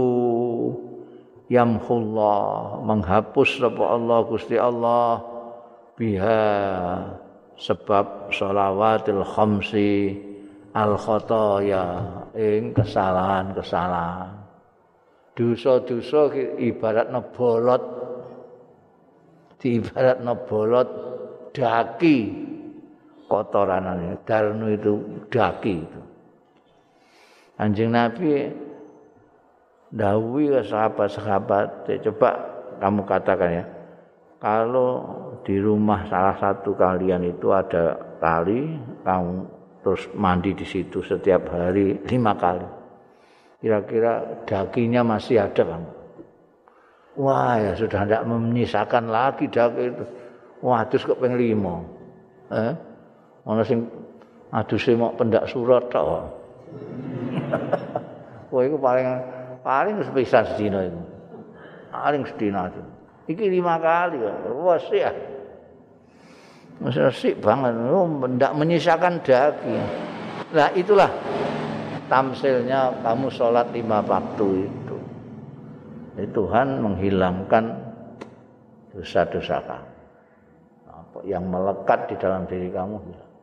[1.46, 5.22] Yamhullah menghapus sapa Allah Gusti Allah
[5.94, 6.50] biha
[7.54, 10.18] sebab shalawatil khamsi
[10.74, 14.34] al khataya ing kesalahan-kesalahan.
[15.38, 17.06] Dosa-dosa ibarat
[17.38, 18.01] bolot
[19.62, 20.88] diibaratno bolot
[21.54, 22.50] daki.
[23.30, 24.20] Kotoranane.
[24.28, 24.92] Darnu itu
[25.32, 26.00] daki itu.
[27.56, 28.50] Anjing nabi
[29.92, 32.30] dawi ke sahabat-sahabat ya, coba
[32.80, 33.64] kamu katakan ya
[34.42, 34.90] kalau
[35.46, 39.46] di rumah salah satu kalian itu ada kali kamu
[39.84, 42.66] terus mandi di situ setiap hari lima kali
[43.62, 46.01] kira-kira dakinya masih ada kamu
[47.12, 50.04] Wah ya sudah tidak menyisakan lagi daging itu.
[50.64, 51.84] Wah adus kok peng lima.
[52.48, 52.72] Eh?
[53.44, 53.84] Mana sing
[54.48, 56.24] adus mau pendak surat tau.
[58.52, 59.06] Wah itu paling
[59.60, 61.00] paling sepisan sedina itu.
[61.92, 62.80] Paling sedina itu.
[63.36, 64.16] Iki lima kali.
[64.56, 65.12] Wah sih ya.
[66.80, 67.76] Masih sih banget.
[67.92, 69.84] Oh, tidak menyisakan daging.
[70.56, 71.12] Nah itulah
[72.08, 74.81] tamsilnya kamu sholat lima waktu itu.
[76.22, 77.64] Jadi Tuhan menghilangkan
[78.94, 79.90] dosa-dosa kamu.
[81.26, 83.34] Yang melekat di dalam diri kamu hilang.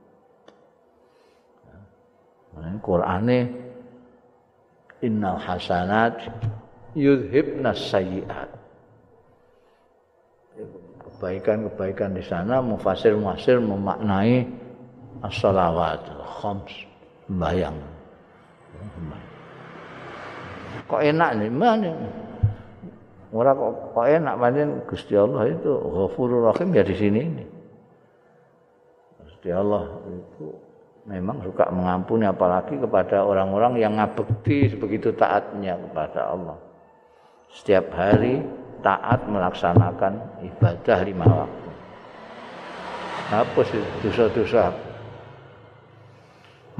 [2.55, 3.39] Nah, Qur'ane
[5.03, 6.23] innal hasanat
[6.95, 8.47] yudhibnas sayyiat.
[11.03, 14.47] Kebaikan-kebaikan di sana mufasir-mufasir memaknai
[15.27, 16.07] as-salawat
[16.39, 16.87] khams
[17.27, 17.75] sembahyang.
[20.87, 21.91] Kok enak nih, mana?
[23.29, 27.45] Ora kok, kok enak pancen Gusti Allah itu Ghafurur Rahim ya di sini ini.
[29.21, 30.49] Gusti Allah itu
[31.05, 36.57] memang suka mengampuni apalagi kepada orang-orang yang ngabekti sebegitu taatnya kepada Allah.
[37.53, 38.41] Setiap hari
[38.81, 41.69] taat melaksanakan ibadah lima waktu.
[43.29, 43.67] Hapus
[44.01, 44.73] dosa-dosa.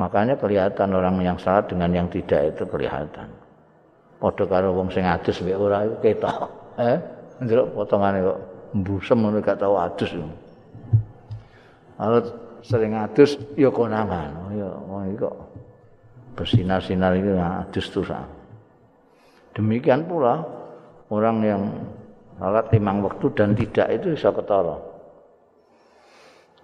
[0.01, 3.38] Makanya kelihatan orang yang salat dengan yang tidak itu kelihatan.
[4.19, 6.38] Padha karo wong sing adus mek ora ketok.
[6.79, 6.97] Eh,
[7.43, 8.39] ndelok potongane kok
[8.75, 10.12] mbusem ngono gak tau adus.
[11.99, 12.19] Kalau
[12.63, 14.32] sering adus ya konangan.
[14.47, 15.36] Oh, ya wong iki kok
[16.36, 18.12] bersinar-sinar itu adus terus.
[19.55, 20.43] Demikian pula
[21.12, 21.62] orang yang
[22.39, 24.77] salat timang waktu dan tidak itu bisa ketara.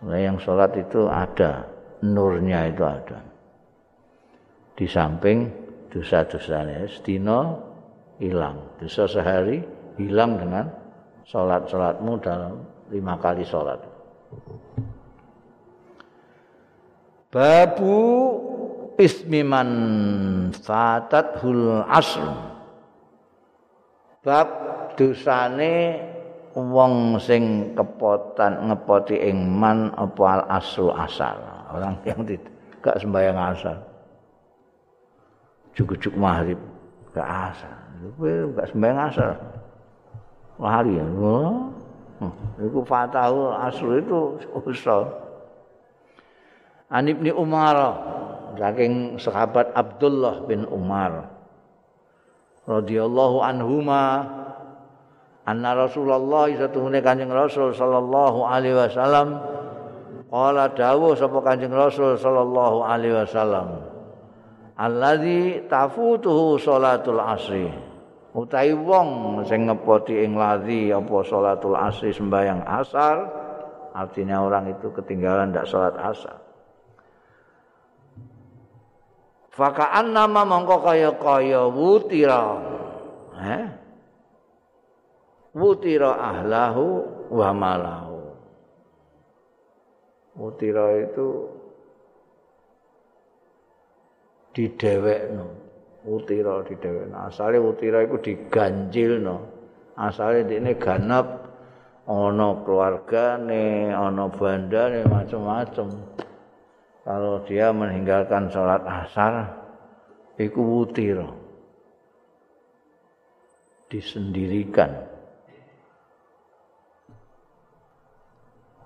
[0.05, 1.65] Nah, yang sholat itu ada,
[2.05, 3.25] nurnya itu ada.
[4.75, 5.49] Di samping
[5.95, 7.55] dosa-dosanya sedina
[8.19, 8.59] hilang.
[8.75, 9.63] Dosa sehari
[9.95, 10.67] hilang dengan
[11.23, 12.59] sholat-sholatmu dalam
[12.91, 13.79] lima kali sholat.
[17.31, 17.95] Babu
[18.99, 19.69] ismi man
[20.51, 22.27] fatathul asr.
[24.19, 24.47] Bab
[24.99, 26.01] dosane
[26.55, 31.35] wong sing kepotan ngepoti ing man apa asru asal
[31.69, 33.75] orang yang tidak sembahyang asal
[35.75, 36.59] cukup-cukup maghrib
[37.11, 37.75] ke asar.
[38.15, 39.33] Kowe gak sembahyang asar.
[40.55, 41.05] Lari ya.
[42.15, 42.31] Hmm.
[42.63, 45.03] Iku fatahu asr itu usul.
[46.87, 47.75] An Ibnu Umar
[48.55, 51.27] saking sahabat Abdullah bin Umar
[52.63, 54.23] radhiyallahu anhuma
[55.43, 59.43] anna Rasulullah satuhune Kanjeng Rasul sallallahu alaihi wasallam
[60.31, 63.94] qala dawuh sapa Kanjeng Rasul sallallahu alaihi wasallam
[64.79, 67.67] alladzi tafutuhu salatul asri.
[68.35, 69.09] Utawi wong
[69.47, 73.15] sing ngepoti ing ladzi apa salatul asri sembahyang asar
[73.95, 76.43] artinya orang itu ketinggalan ndak salat asar.
[79.55, 82.59] Faka'an nama mongko kaya kaya wutira.
[83.39, 83.85] Eh?
[85.55, 88.19] wutira ahlahu wa malahu.
[90.35, 91.47] Wutira itu
[94.55, 95.45] didewekno.
[96.07, 97.15] Utira didewekno.
[97.27, 99.35] Asale utira iku diganjilno.
[99.99, 101.45] Asale dene ganap
[102.05, 105.89] ana keluargane ana bandane macam-macam
[107.01, 109.57] kalau dia meninggalkan sholat asar
[110.37, 111.25] iku wutira
[113.89, 114.89] disendirikan.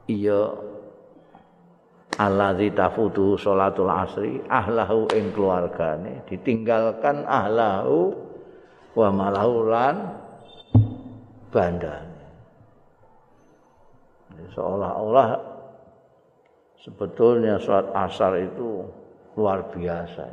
[0.09, 0.55] Iya
[2.19, 6.27] alladzi tafutu salatul asri ahlahu ing keluargane.
[6.27, 8.11] Ditinggalkan ahlahu
[8.93, 9.95] wa malahu lan
[11.49, 12.19] bandane.
[14.51, 15.39] Seolah-olah
[16.83, 18.83] sebetulnya salat asar itu
[19.39, 20.25] luar biasa.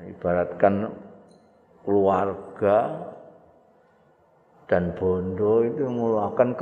[0.00, 0.88] Ibaratkan
[1.84, 2.76] keluarga
[4.70, 6.54] dan bondo itu meluahkan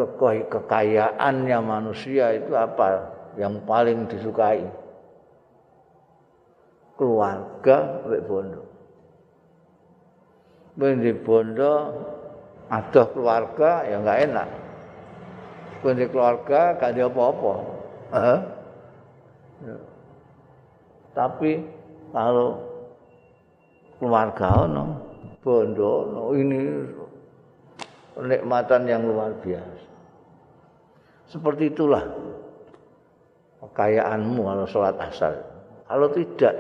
[0.49, 3.05] kekayaannya manusia itu apa?
[3.37, 4.65] Yang paling disukai.
[6.97, 8.65] Keluarga wek bondo.
[10.81, 11.73] Di bondo
[12.73, 14.49] ada keluarga ya nggak enak.
[15.85, 17.55] Di keluarga gak ada apa-apa.
[21.13, 21.61] Tapi
[22.17, 22.57] kalau
[24.01, 24.97] keluarga no
[25.45, 26.89] bondo no ini
[28.19, 29.87] kenikmatan yang luar biasa.
[31.31, 32.03] Seperti itulah
[33.63, 35.39] kekayaanmu kalau sholat asar.
[35.87, 36.55] Kalau tidak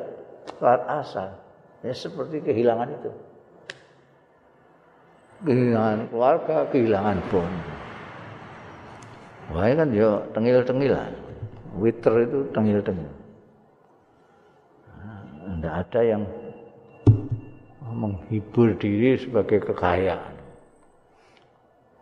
[0.54, 1.34] sholat asar,
[1.82, 3.10] ya seperti kehilangan itu.
[5.42, 7.52] Kehilangan keluarga, kehilangan bom.
[9.48, 11.12] Wah kan ya tengil-tengilan.
[11.78, 13.12] Witer itu tengil-tengil.
[15.58, 16.22] Tidak nah, ada yang
[17.88, 20.27] menghibur diri sebagai kekayaan.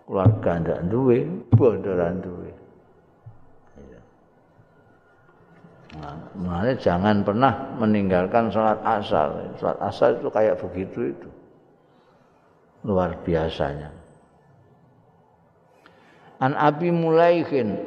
[0.06, 2.50] Keluarga ndak duwe, bondo ra duwe.
[6.36, 9.56] Nah, jangan pernah meninggalkan sholat asar.
[9.56, 11.28] Sholat asar itu kayak begitu itu.
[12.84, 13.90] Luar biasanya.
[16.38, 17.80] An Abi Mulaikin.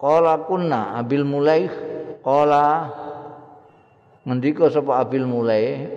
[0.00, 1.68] Qala kunna Abil Mulaih.
[2.24, 2.88] Qala
[4.24, 5.92] ngendika sapa Abil Mulaih.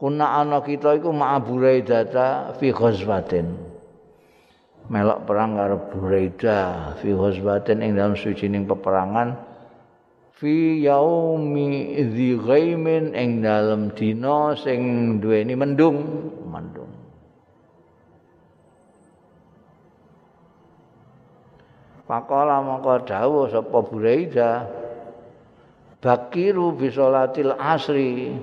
[0.00, 3.71] Kunna ana kita iku ma'aburai data fi ghazwatin.
[4.90, 6.58] Melok perang karo Buraida
[6.98, 9.38] fi ghazwatin ing dalam sucining peperangan
[10.34, 14.82] fi yaumi dzi ghaimin ing dalam dina sing
[15.22, 15.98] duweni mendung.
[16.48, 16.90] Mendung.
[22.02, 24.82] Pakola mongko dawuh sapa Buraida
[26.02, 28.34] Bakiru bisolatil asri.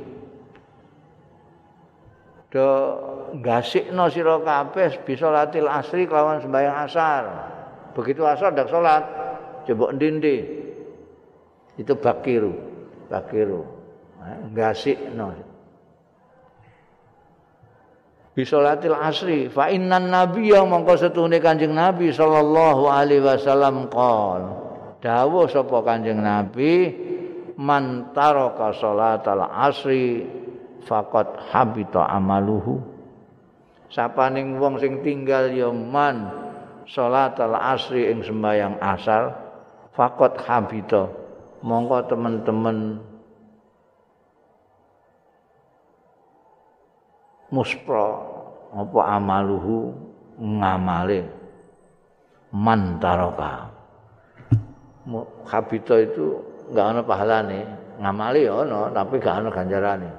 [2.49, 2.65] Do
[3.37, 7.23] gasikno sira kabeh bisa latil asri kelawan sembahyang asar.
[7.93, 9.03] Begitu asar ndak salat,
[9.69, 10.37] coba ndindi.
[11.77, 12.53] Itu bakiru,
[13.07, 13.61] bakiru.
[14.51, 15.31] Gasikno.
[18.35, 24.43] Bisa latil asri fa innan nabiyya mongko setune Kanjeng Nabi sallallahu alaihi wasallam qol.
[25.03, 26.93] Dawuh sapa Kanjeng Nabi
[27.59, 30.23] man taraka salatal asri
[30.87, 32.98] faqad habita amaluhu
[33.89, 36.29] sapaning wong sing tinggal ya man
[36.85, 39.33] salat al asri ing sembahyang asar
[39.93, 41.09] faqad habita.
[41.59, 43.03] Mongko teman-teman
[47.51, 48.07] muspro
[48.71, 49.91] apa amaluhu
[50.39, 51.27] ngamale
[52.55, 53.67] man taraka
[55.49, 56.39] habita itu
[56.71, 57.59] enggak ana pahalane
[57.99, 60.11] ngamali ya ana tapi enggak ana ganjarane.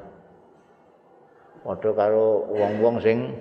[1.60, 3.32] Padha karo wong-wong sing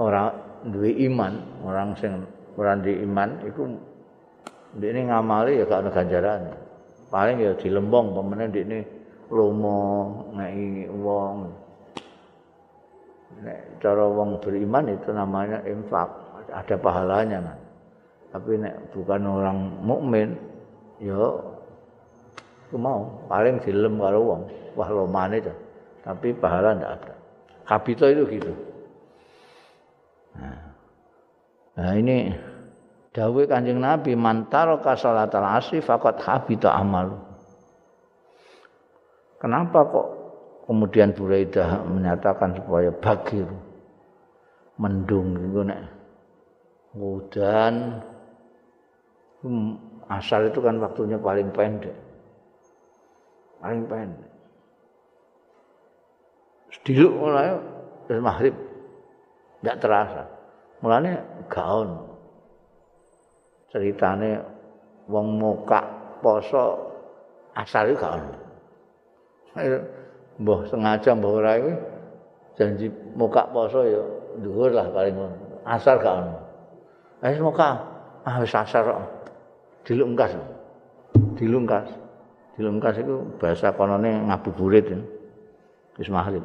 [0.00, 0.32] ora
[0.64, 2.24] duwe iman, orang sing
[2.56, 3.68] ora duwe iman iku
[4.80, 6.52] ndekne ngamali ya gak ganjarane.
[7.12, 8.78] Paling ya dilembong pemene ndekne
[9.28, 9.78] lomo
[10.34, 11.36] ngeki wong.
[13.40, 16.08] Nek cara wong beriman itu namanya infak,
[16.50, 17.58] ada pahalanya kan.
[18.30, 20.28] Tapi nek bukan orang mukmin
[21.02, 21.18] ya
[22.78, 24.42] mau paling dilem karo wong.
[24.78, 25.54] Wah lomane to.
[26.06, 27.14] Tapi pahala ndak ada.
[27.66, 28.69] Kapito itu gitu.
[30.40, 32.34] Nah, ini
[33.14, 37.16] dawuh Kanjeng Nabi mantaro salatal asri faqat habita amal.
[39.40, 40.08] Kenapa kok
[40.68, 43.48] kemudian Buraidah menyatakan supaya bagir
[44.76, 45.80] mendung itu nek
[46.92, 48.04] hujan
[50.12, 51.96] asal itu kan waktunya paling pendek.
[53.64, 54.30] Paling pendek.
[56.70, 57.56] Sediluk mulai
[58.06, 58.54] dari maghrib
[59.60, 60.24] Tidak terasa.
[60.80, 61.20] Mulanya
[61.52, 62.00] gaun.
[63.68, 64.40] Ceritane
[65.06, 65.84] wong muka
[66.24, 66.90] poso
[67.52, 68.24] asal itu gaun.
[70.40, 71.72] Mbah sengaja mbah ora iki
[72.56, 74.00] janji muka poso ya
[74.40, 75.14] dhuwur lah paling.
[75.68, 76.34] Asar gak ono.
[77.20, 77.76] Wis muka
[78.24, 79.00] ah wis asar kok.
[79.84, 80.32] Dilungkas.
[81.36, 81.88] Dilungkas.
[82.56, 84.88] Dilungkas itu bahasa konone ngabuburit.
[86.00, 86.40] Wis maghrib.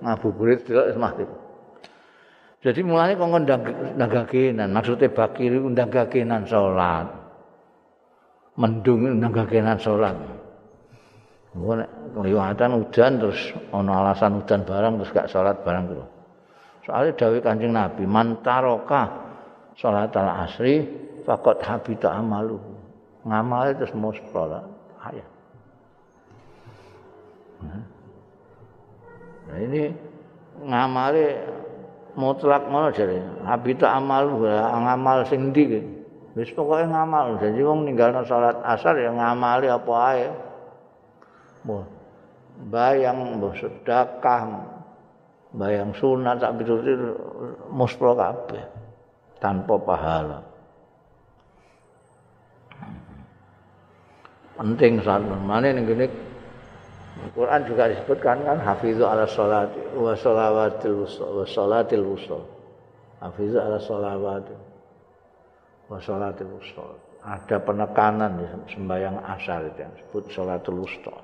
[0.00, 1.28] ngabuburit wis maghrib.
[2.66, 3.62] Jadi mulane kok ngundang
[3.94, 7.06] nagakinan, maksudnya bakir undang gakinan salat.
[8.58, 10.18] Mendung undang gakinan sholat.
[11.54, 11.78] Gue
[12.10, 16.04] kelihatan udan terus, ana alasan udan barang terus gak salat barang gitu.
[16.90, 19.14] Soale dawuh Kanjeng Nabi, "Man taraka
[19.78, 20.90] salat al-asri
[21.22, 22.58] faqad habita amalu.
[23.22, 24.66] Ngamale terus mau sholat.
[25.06, 25.28] Ayah.
[29.46, 29.94] Nah ini
[30.66, 31.28] ngamalnya
[32.16, 33.20] mutlak ngono jare.
[33.44, 35.84] Habita amal ngamal sing ndi
[36.34, 37.36] wis pokoke ngamal.
[37.38, 40.26] Jadi wong ninggalno salat asar ya ngamali apa ae.
[42.72, 44.42] Bayang mbah sedekah
[45.52, 46.92] bayang sunat sak piturute
[47.68, 48.64] muspro kabeh
[49.38, 50.40] tanpa pahala.
[54.56, 55.84] Penting salat mana ning
[57.16, 62.40] Quran juga disebutkan kan hafizu ala sholati wa sholawatil wa sholatil wusta.
[63.24, 64.54] Hafizu ala sholawati
[65.88, 66.84] wa sholatil wusta.
[67.24, 68.46] Ada penekanan di
[68.76, 71.14] sembahyang asar itu yang disebut sholatul wusta.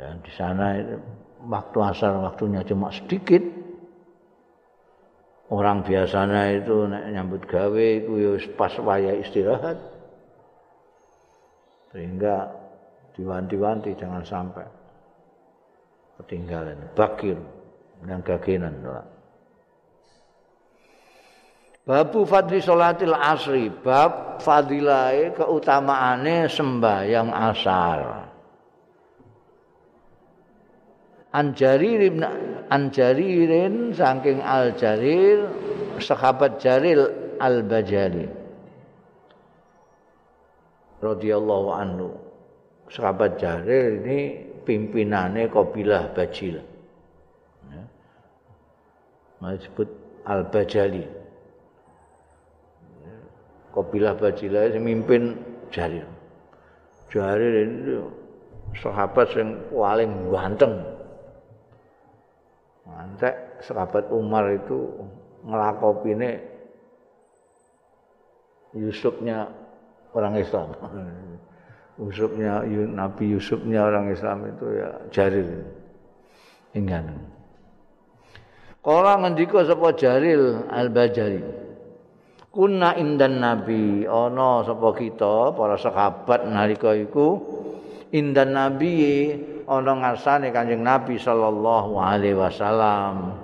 [0.00, 0.78] Dan di sana
[1.44, 3.44] waktu asar waktunya cuma sedikit.
[5.48, 9.97] Orang biasanya itu nyambut gawe itu ya pas waya istirahat.
[11.98, 12.46] Sehingga
[13.18, 14.62] diwanti-wanti jangan sampai
[16.22, 16.78] ketinggalan.
[16.94, 17.34] Bakir
[18.06, 18.78] dan gagenan
[21.82, 28.30] Babu fadli sholatil asri bab fadilai keutamaane sembahyang asar.
[31.34, 32.22] Anjarir ibn
[32.70, 35.50] Anjaririn saking Al Jarir
[35.98, 38.37] sahabat Jaril Al Bajali
[41.02, 42.08] radhiyallahu anhu.
[42.88, 46.60] Sahabat Jarir ini pimpinannya kabilah Bajil.
[47.68, 47.82] Ya.
[49.54, 49.88] disebut
[50.24, 51.04] Al-Bajali.
[53.04, 53.16] Ya.
[53.76, 55.36] Kabilah Bajil ini mimpin
[55.68, 56.08] Jarir.
[57.12, 58.00] Jarir ini
[58.76, 60.74] sahabat yang paling ganteng.
[62.88, 63.30] Nanti
[63.64, 64.92] sahabat Umar itu
[65.44, 66.40] ngelakopine
[68.76, 69.48] Yusufnya
[70.18, 70.74] orang Islam.
[71.98, 75.50] Yusufnya Nabi Yusufnya orang Islam itu ya Jaril.
[76.74, 77.10] Ingat.
[78.82, 81.42] Kala ngendika sapa Jaril Al-Bajali.
[82.48, 87.38] Kunna indan Nabi ana sapa kita para sahabat nalika iku
[88.14, 89.34] indan Nabi
[89.68, 93.36] ana ngarsane Kanjeng Nabi sallallahu alaihi wasallam.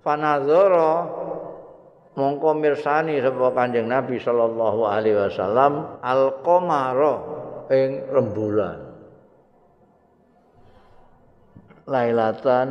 [0.00, 1.19] Fanazara
[2.20, 7.14] mongko mirsani sapa Kanjeng Nabi sallallahu alaihi wasallam al-qamara
[7.72, 8.78] ing rembulan.
[11.88, 12.68] Lailatan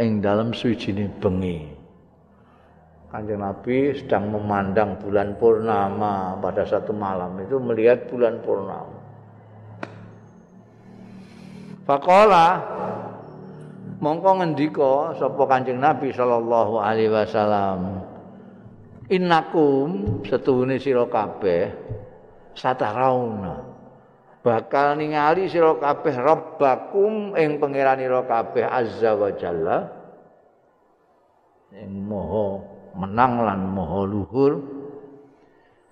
[0.00, 1.68] ing dalam suwijine bengi.
[3.12, 8.96] Kanjeng Nabi sedang memandang bulan purnama pada satu malam itu melihat bulan purnama.
[11.88, 12.48] Faqala
[14.00, 18.08] mongko ngendika sapa Kanjeng Nabi sallallahu alaihi wasallam
[19.08, 21.72] innakum setuhune sira kabeh
[22.52, 23.64] satarauna
[24.44, 29.78] bakal ningali sira kabeh rabbakum ing pangeranira kabeh azza wa jalla.
[31.68, 32.64] Ing maha
[32.96, 34.52] menang lan maha luhur.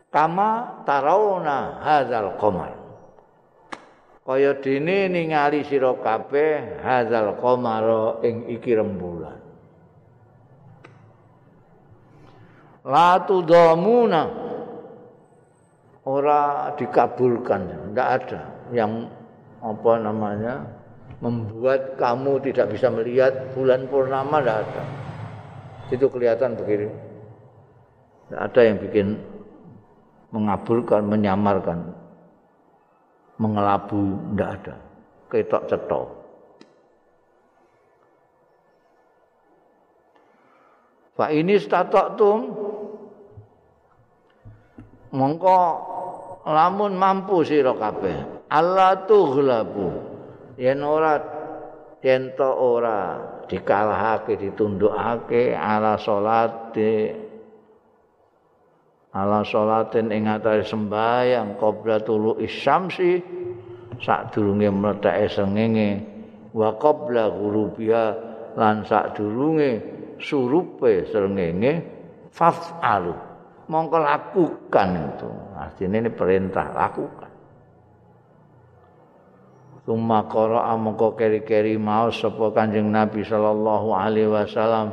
[0.09, 2.73] Kama tarauna hadzal qamar.
[4.25, 9.46] Kaya dene ningali sira kabeh hadzal qamara ing iki rembulan
[12.87, 14.47] la tudamuna.
[16.07, 19.11] Ora dikabulkan tidak ada yang
[19.59, 20.63] apa namanya
[21.19, 24.83] membuat kamu tidak bisa melihat bulan purnama tidak ada.
[25.91, 26.87] Itu kelihatan begini.
[28.31, 29.19] Tidak ada yang bikin
[30.31, 31.79] mengabulkan menyamarkan.
[33.43, 34.75] Mengelabu tidak ada.
[35.27, 36.07] Ketok cetok
[41.17, 41.57] Fa ini
[42.21, 42.39] tum
[45.15, 45.59] mongko
[46.47, 48.49] lamun mampu sira kabeh.
[48.51, 50.15] Allah tughlabu.
[50.57, 51.21] Yen ora
[52.01, 53.19] yen to ora
[53.51, 56.75] dikalahake ditundukake ala salat
[59.17, 63.25] ala salatin ing atase sembahyang qabla tulu isyamsi
[63.97, 65.91] sadurunge mletheke sengenge
[66.53, 68.07] wa qabla ghurubiha
[68.61, 69.81] lan sadurunge
[70.21, 71.81] surupe sengenge
[72.29, 73.17] faf'alu
[73.67, 75.31] mongko lakukan itu.
[75.59, 77.31] Artinya ini perintah lakukan.
[79.87, 84.91] Suma qara'a mongko keri-keri mau sapa Kanjeng Nabi sallallahu alaihi wasallam.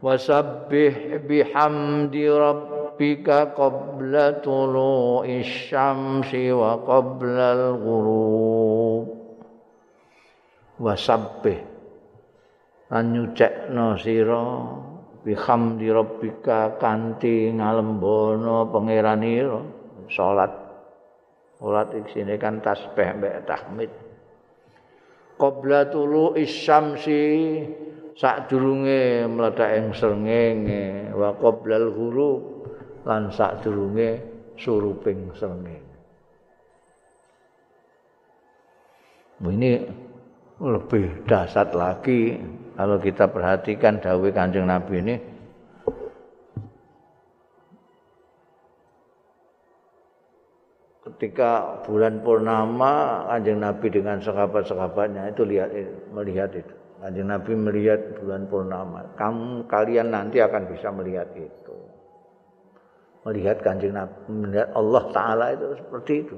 [0.00, 9.04] Wasabbih bihamdi rabbika qabla tulu'i syamsi wa qabla al-ghurub.
[10.80, 11.60] Wasabbih.
[12.92, 14.44] Lan nyucekno sira
[15.24, 19.64] bihamdi rabbika kanthi ngalembono pangeranira
[20.12, 20.52] salat.
[21.56, 23.90] Salat iki kan tasbih mbek tahmid.
[25.40, 27.20] Qabla tulu isyamsi
[28.14, 31.10] sadurunge mledak ing srengenge.
[31.16, 32.42] Wa qablal ghurub
[33.08, 34.20] lan sadurunge
[34.60, 35.92] suruping srengenge.
[39.44, 39.72] Ini
[40.62, 42.38] lebih dasar lagi
[42.74, 45.14] kalau kita perhatikan dawuh Kanjeng Nabi ini
[51.06, 55.70] ketika bulan purnama Kanjeng Nabi dengan sahabat-sahabatnya itu lihat
[56.10, 56.74] melihat itu.
[56.98, 59.04] Kanjeng Nabi melihat bulan purnama.
[59.14, 61.76] Kamu kalian nanti akan bisa melihat itu.
[63.28, 66.36] Melihat Kanjeng Nabi, melihat Allah taala itu seperti itu.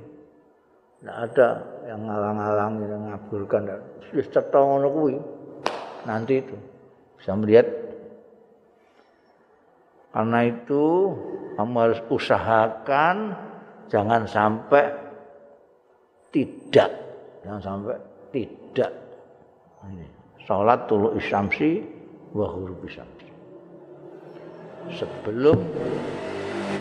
[1.00, 1.48] Tidak ada
[1.86, 3.62] yang ngalang-alangi ngaburkan.
[4.10, 5.35] Wis cetha ngono.
[6.06, 6.56] Nanti itu.
[7.18, 7.66] Bisa melihat.
[10.14, 11.12] Karena itu
[11.58, 13.36] kamu harus usahakan
[13.90, 14.88] jangan sampai
[16.32, 16.88] tidak.
[17.44, 17.96] Jangan sampai
[18.32, 18.90] tidak.
[19.92, 20.06] Ini.
[20.46, 21.82] Salat tulu isyamsi
[22.32, 22.48] wa
[22.86, 23.28] isyamsi.
[24.96, 25.58] Sebelum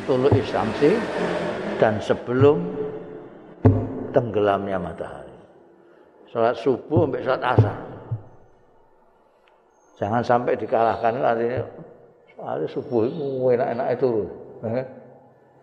[0.06, 0.96] tulu isyamsi
[1.82, 2.62] dan sebelum
[4.14, 5.36] tenggelamnya matahari.
[6.30, 7.85] Salat subuh sampai salat asar
[9.96, 11.64] jangan sampai dikalahkan artinya
[12.36, 13.26] soalnya subuh itu
[13.56, 14.10] enak-enak itu
[14.68, 14.86] eh?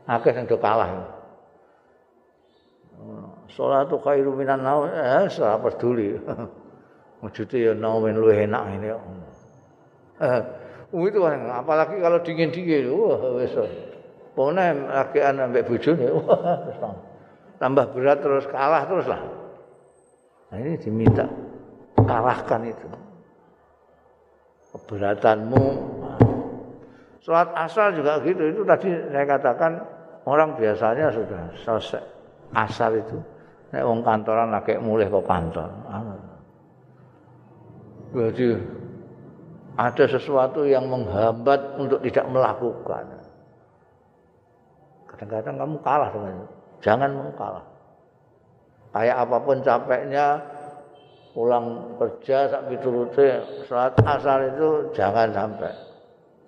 [0.08, 0.90] akeh yang kalah
[3.52, 4.88] Salatu khairu minan naum.
[4.88, 6.16] Eh, ora peduli.
[7.20, 8.88] Maksudnya ya naumin lu enak ini.
[10.22, 10.40] Eh,
[10.92, 11.18] itu
[11.50, 13.54] apalagi kalau dingin-dingin, wah wis.
[14.32, 16.96] Pokoknya lagi anak ambek bojone, wah
[17.60, 19.20] tambah berat terus kalah terus lah.
[20.48, 21.28] Nah ini diminta
[22.00, 22.88] kalahkan itu.
[24.72, 25.64] Keberatanmu.
[27.22, 28.42] Sholat asal juga gitu.
[28.50, 29.78] Itu tadi saya katakan
[30.26, 32.02] orang biasanya sudah selesai
[32.56, 33.18] asal itu.
[33.72, 35.68] Nek wong kantoran lagi mulih kok kantor.
[38.12, 38.48] Berarti
[39.80, 43.04] ada sesuatu yang menghambat untuk tidak melakukan.
[45.08, 46.48] Kadang-kadang kamu kalah dengan itu.
[46.82, 47.64] Jangan kalah.
[48.92, 50.26] Kayak apa pun capeknya
[51.32, 53.28] pulang kerja sampai turute
[53.68, 55.72] saat asal itu jangan sampai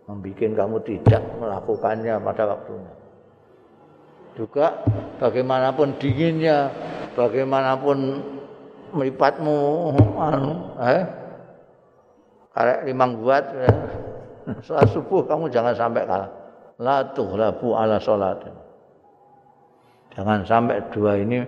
[0.05, 3.05] membuat kamu tidak melakukannya pada waktunya
[4.35, 4.83] juga
[5.23, 6.71] bagaimanapun dinginnya,
[7.15, 7.99] bagaimanapun
[8.95, 9.59] melipatmu
[10.19, 11.03] anu, eh?
[12.55, 13.75] Karek limang buat ya.
[14.63, 16.31] Saat subuh kamu jangan sampai kalah.
[16.79, 18.47] La tughlabu ala salat.
[20.15, 21.43] Jangan sampai dua ini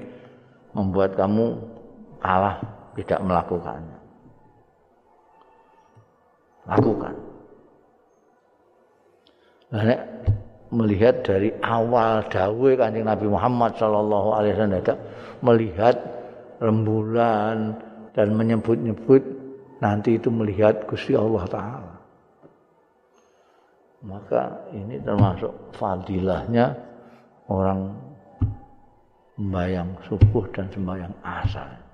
[0.74, 1.62] membuat kamu
[2.18, 2.58] kalah
[2.96, 3.98] tidak melakukannya.
[6.66, 7.14] Lakukan.
[9.70, 9.82] Nah,
[10.74, 14.98] melihat dari awal dawuh Kanjeng Nabi Muhammad sallallahu alaihi wasallam
[15.44, 15.96] melihat
[16.58, 17.76] rembulan
[18.16, 19.22] dan menyebut-nyebut
[19.78, 21.94] nanti itu melihat Gusti Allah taala.
[24.06, 26.74] Maka ini termasuk fadilahnya
[27.50, 27.94] orang
[29.36, 31.85] membayang subuh dan sembahyang asar.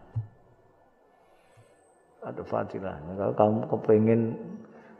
[2.23, 3.19] Ada fadilahnya.
[3.19, 4.23] Kalau kamu kepingin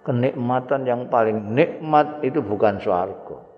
[0.03, 3.53] kenikmatan yang paling nikmat itu bukan suarga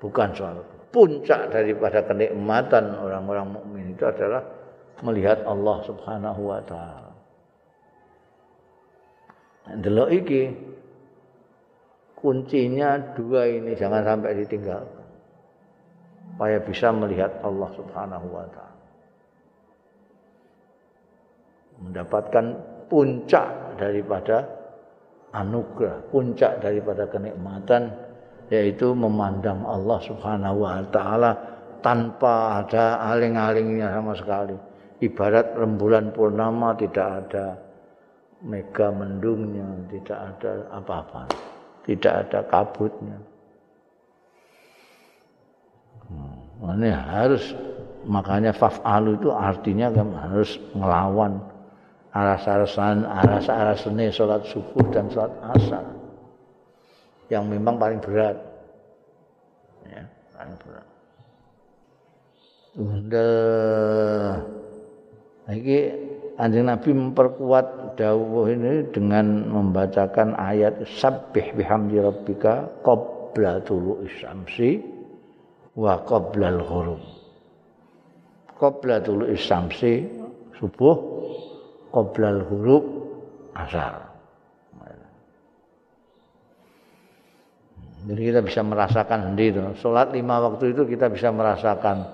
[0.00, 0.56] bukan soal
[0.92, 4.44] puncak daripada kenikmatan orang-orang mukmin itu adalah
[5.04, 7.12] melihat Allah Subhanahu wa taala.
[9.76, 10.42] Delok iki
[12.16, 15.04] kuncinya dua ini jangan sampai ditinggalkan.
[16.36, 18.65] Supaya bisa melihat Allah Subhanahu wa taala.
[21.76, 22.56] Mendapatkan
[22.88, 24.46] puncak daripada
[25.36, 27.92] anugerah, puncak daripada kenikmatan
[28.48, 31.34] yaitu memandang Allah Subhanahu wa taala
[31.82, 34.56] tanpa ada aling-alingnya sama sekali.
[34.96, 37.52] ibarat rembulan purnama tidak ada
[38.40, 41.22] mega mendungnya, tidak ada apa-apa,
[41.84, 43.18] tidak ada kabutnya.
[46.08, 47.52] Hmm, ini harus
[48.08, 51.44] makanya faf'alu itu artinya kan harus melawan
[52.16, 55.84] aras-arasan aras-arasane salat subuh dan salat asar
[57.28, 58.40] yang memang paling berat
[59.84, 60.00] ya
[60.32, 60.86] paling berat
[62.76, 64.36] Udah.
[65.48, 65.78] Ini
[66.36, 74.84] Anjing Nabi memperkuat dawuh ini dengan membacakan ayat Sabbih bihamdi rabbika qabla tulu'is syamsi
[75.72, 77.00] wa qabla al-ghurub.
[78.60, 80.04] Qabla tulu'is syamsi
[80.60, 81.15] subuh,
[81.96, 82.84] qabla al-ghurub
[83.56, 84.04] asar.
[88.06, 89.58] Jadi kita bisa merasakan sendiri.
[89.80, 92.06] Sholat lima waktu itu kita bisa merasakan.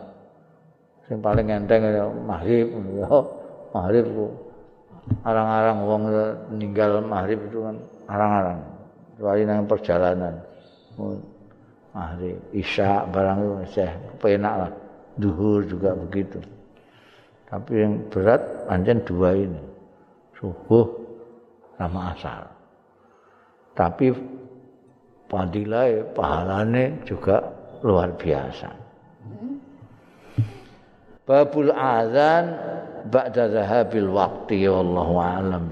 [1.10, 2.70] Yang paling enteng ya maghrib.
[2.96, 3.10] Ya.
[3.72, 4.06] maghrib
[5.26, 6.02] arang-arang wong
[6.54, 7.76] ninggal maghrib itu kan
[8.06, 8.60] arang-arang
[9.16, 10.34] kecuali nang perjalanan
[11.96, 14.70] maghrib isya barang itu masih penak lah
[15.18, 16.38] duhur juga begitu
[17.48, 19.71] tapi yang berat anjen dua ini
[20.42, 20.90] subuh
[21.78, 22.50] sama asar.
[23.78, 24.10] Tapi
[25.30, 27.40] fadilah pahalane juga
[27.86, 28.68] luar biasa.
[31.22, 32.44] Babul azan
[33.06, 35.70] ba'da zahabil waqti wallahu alam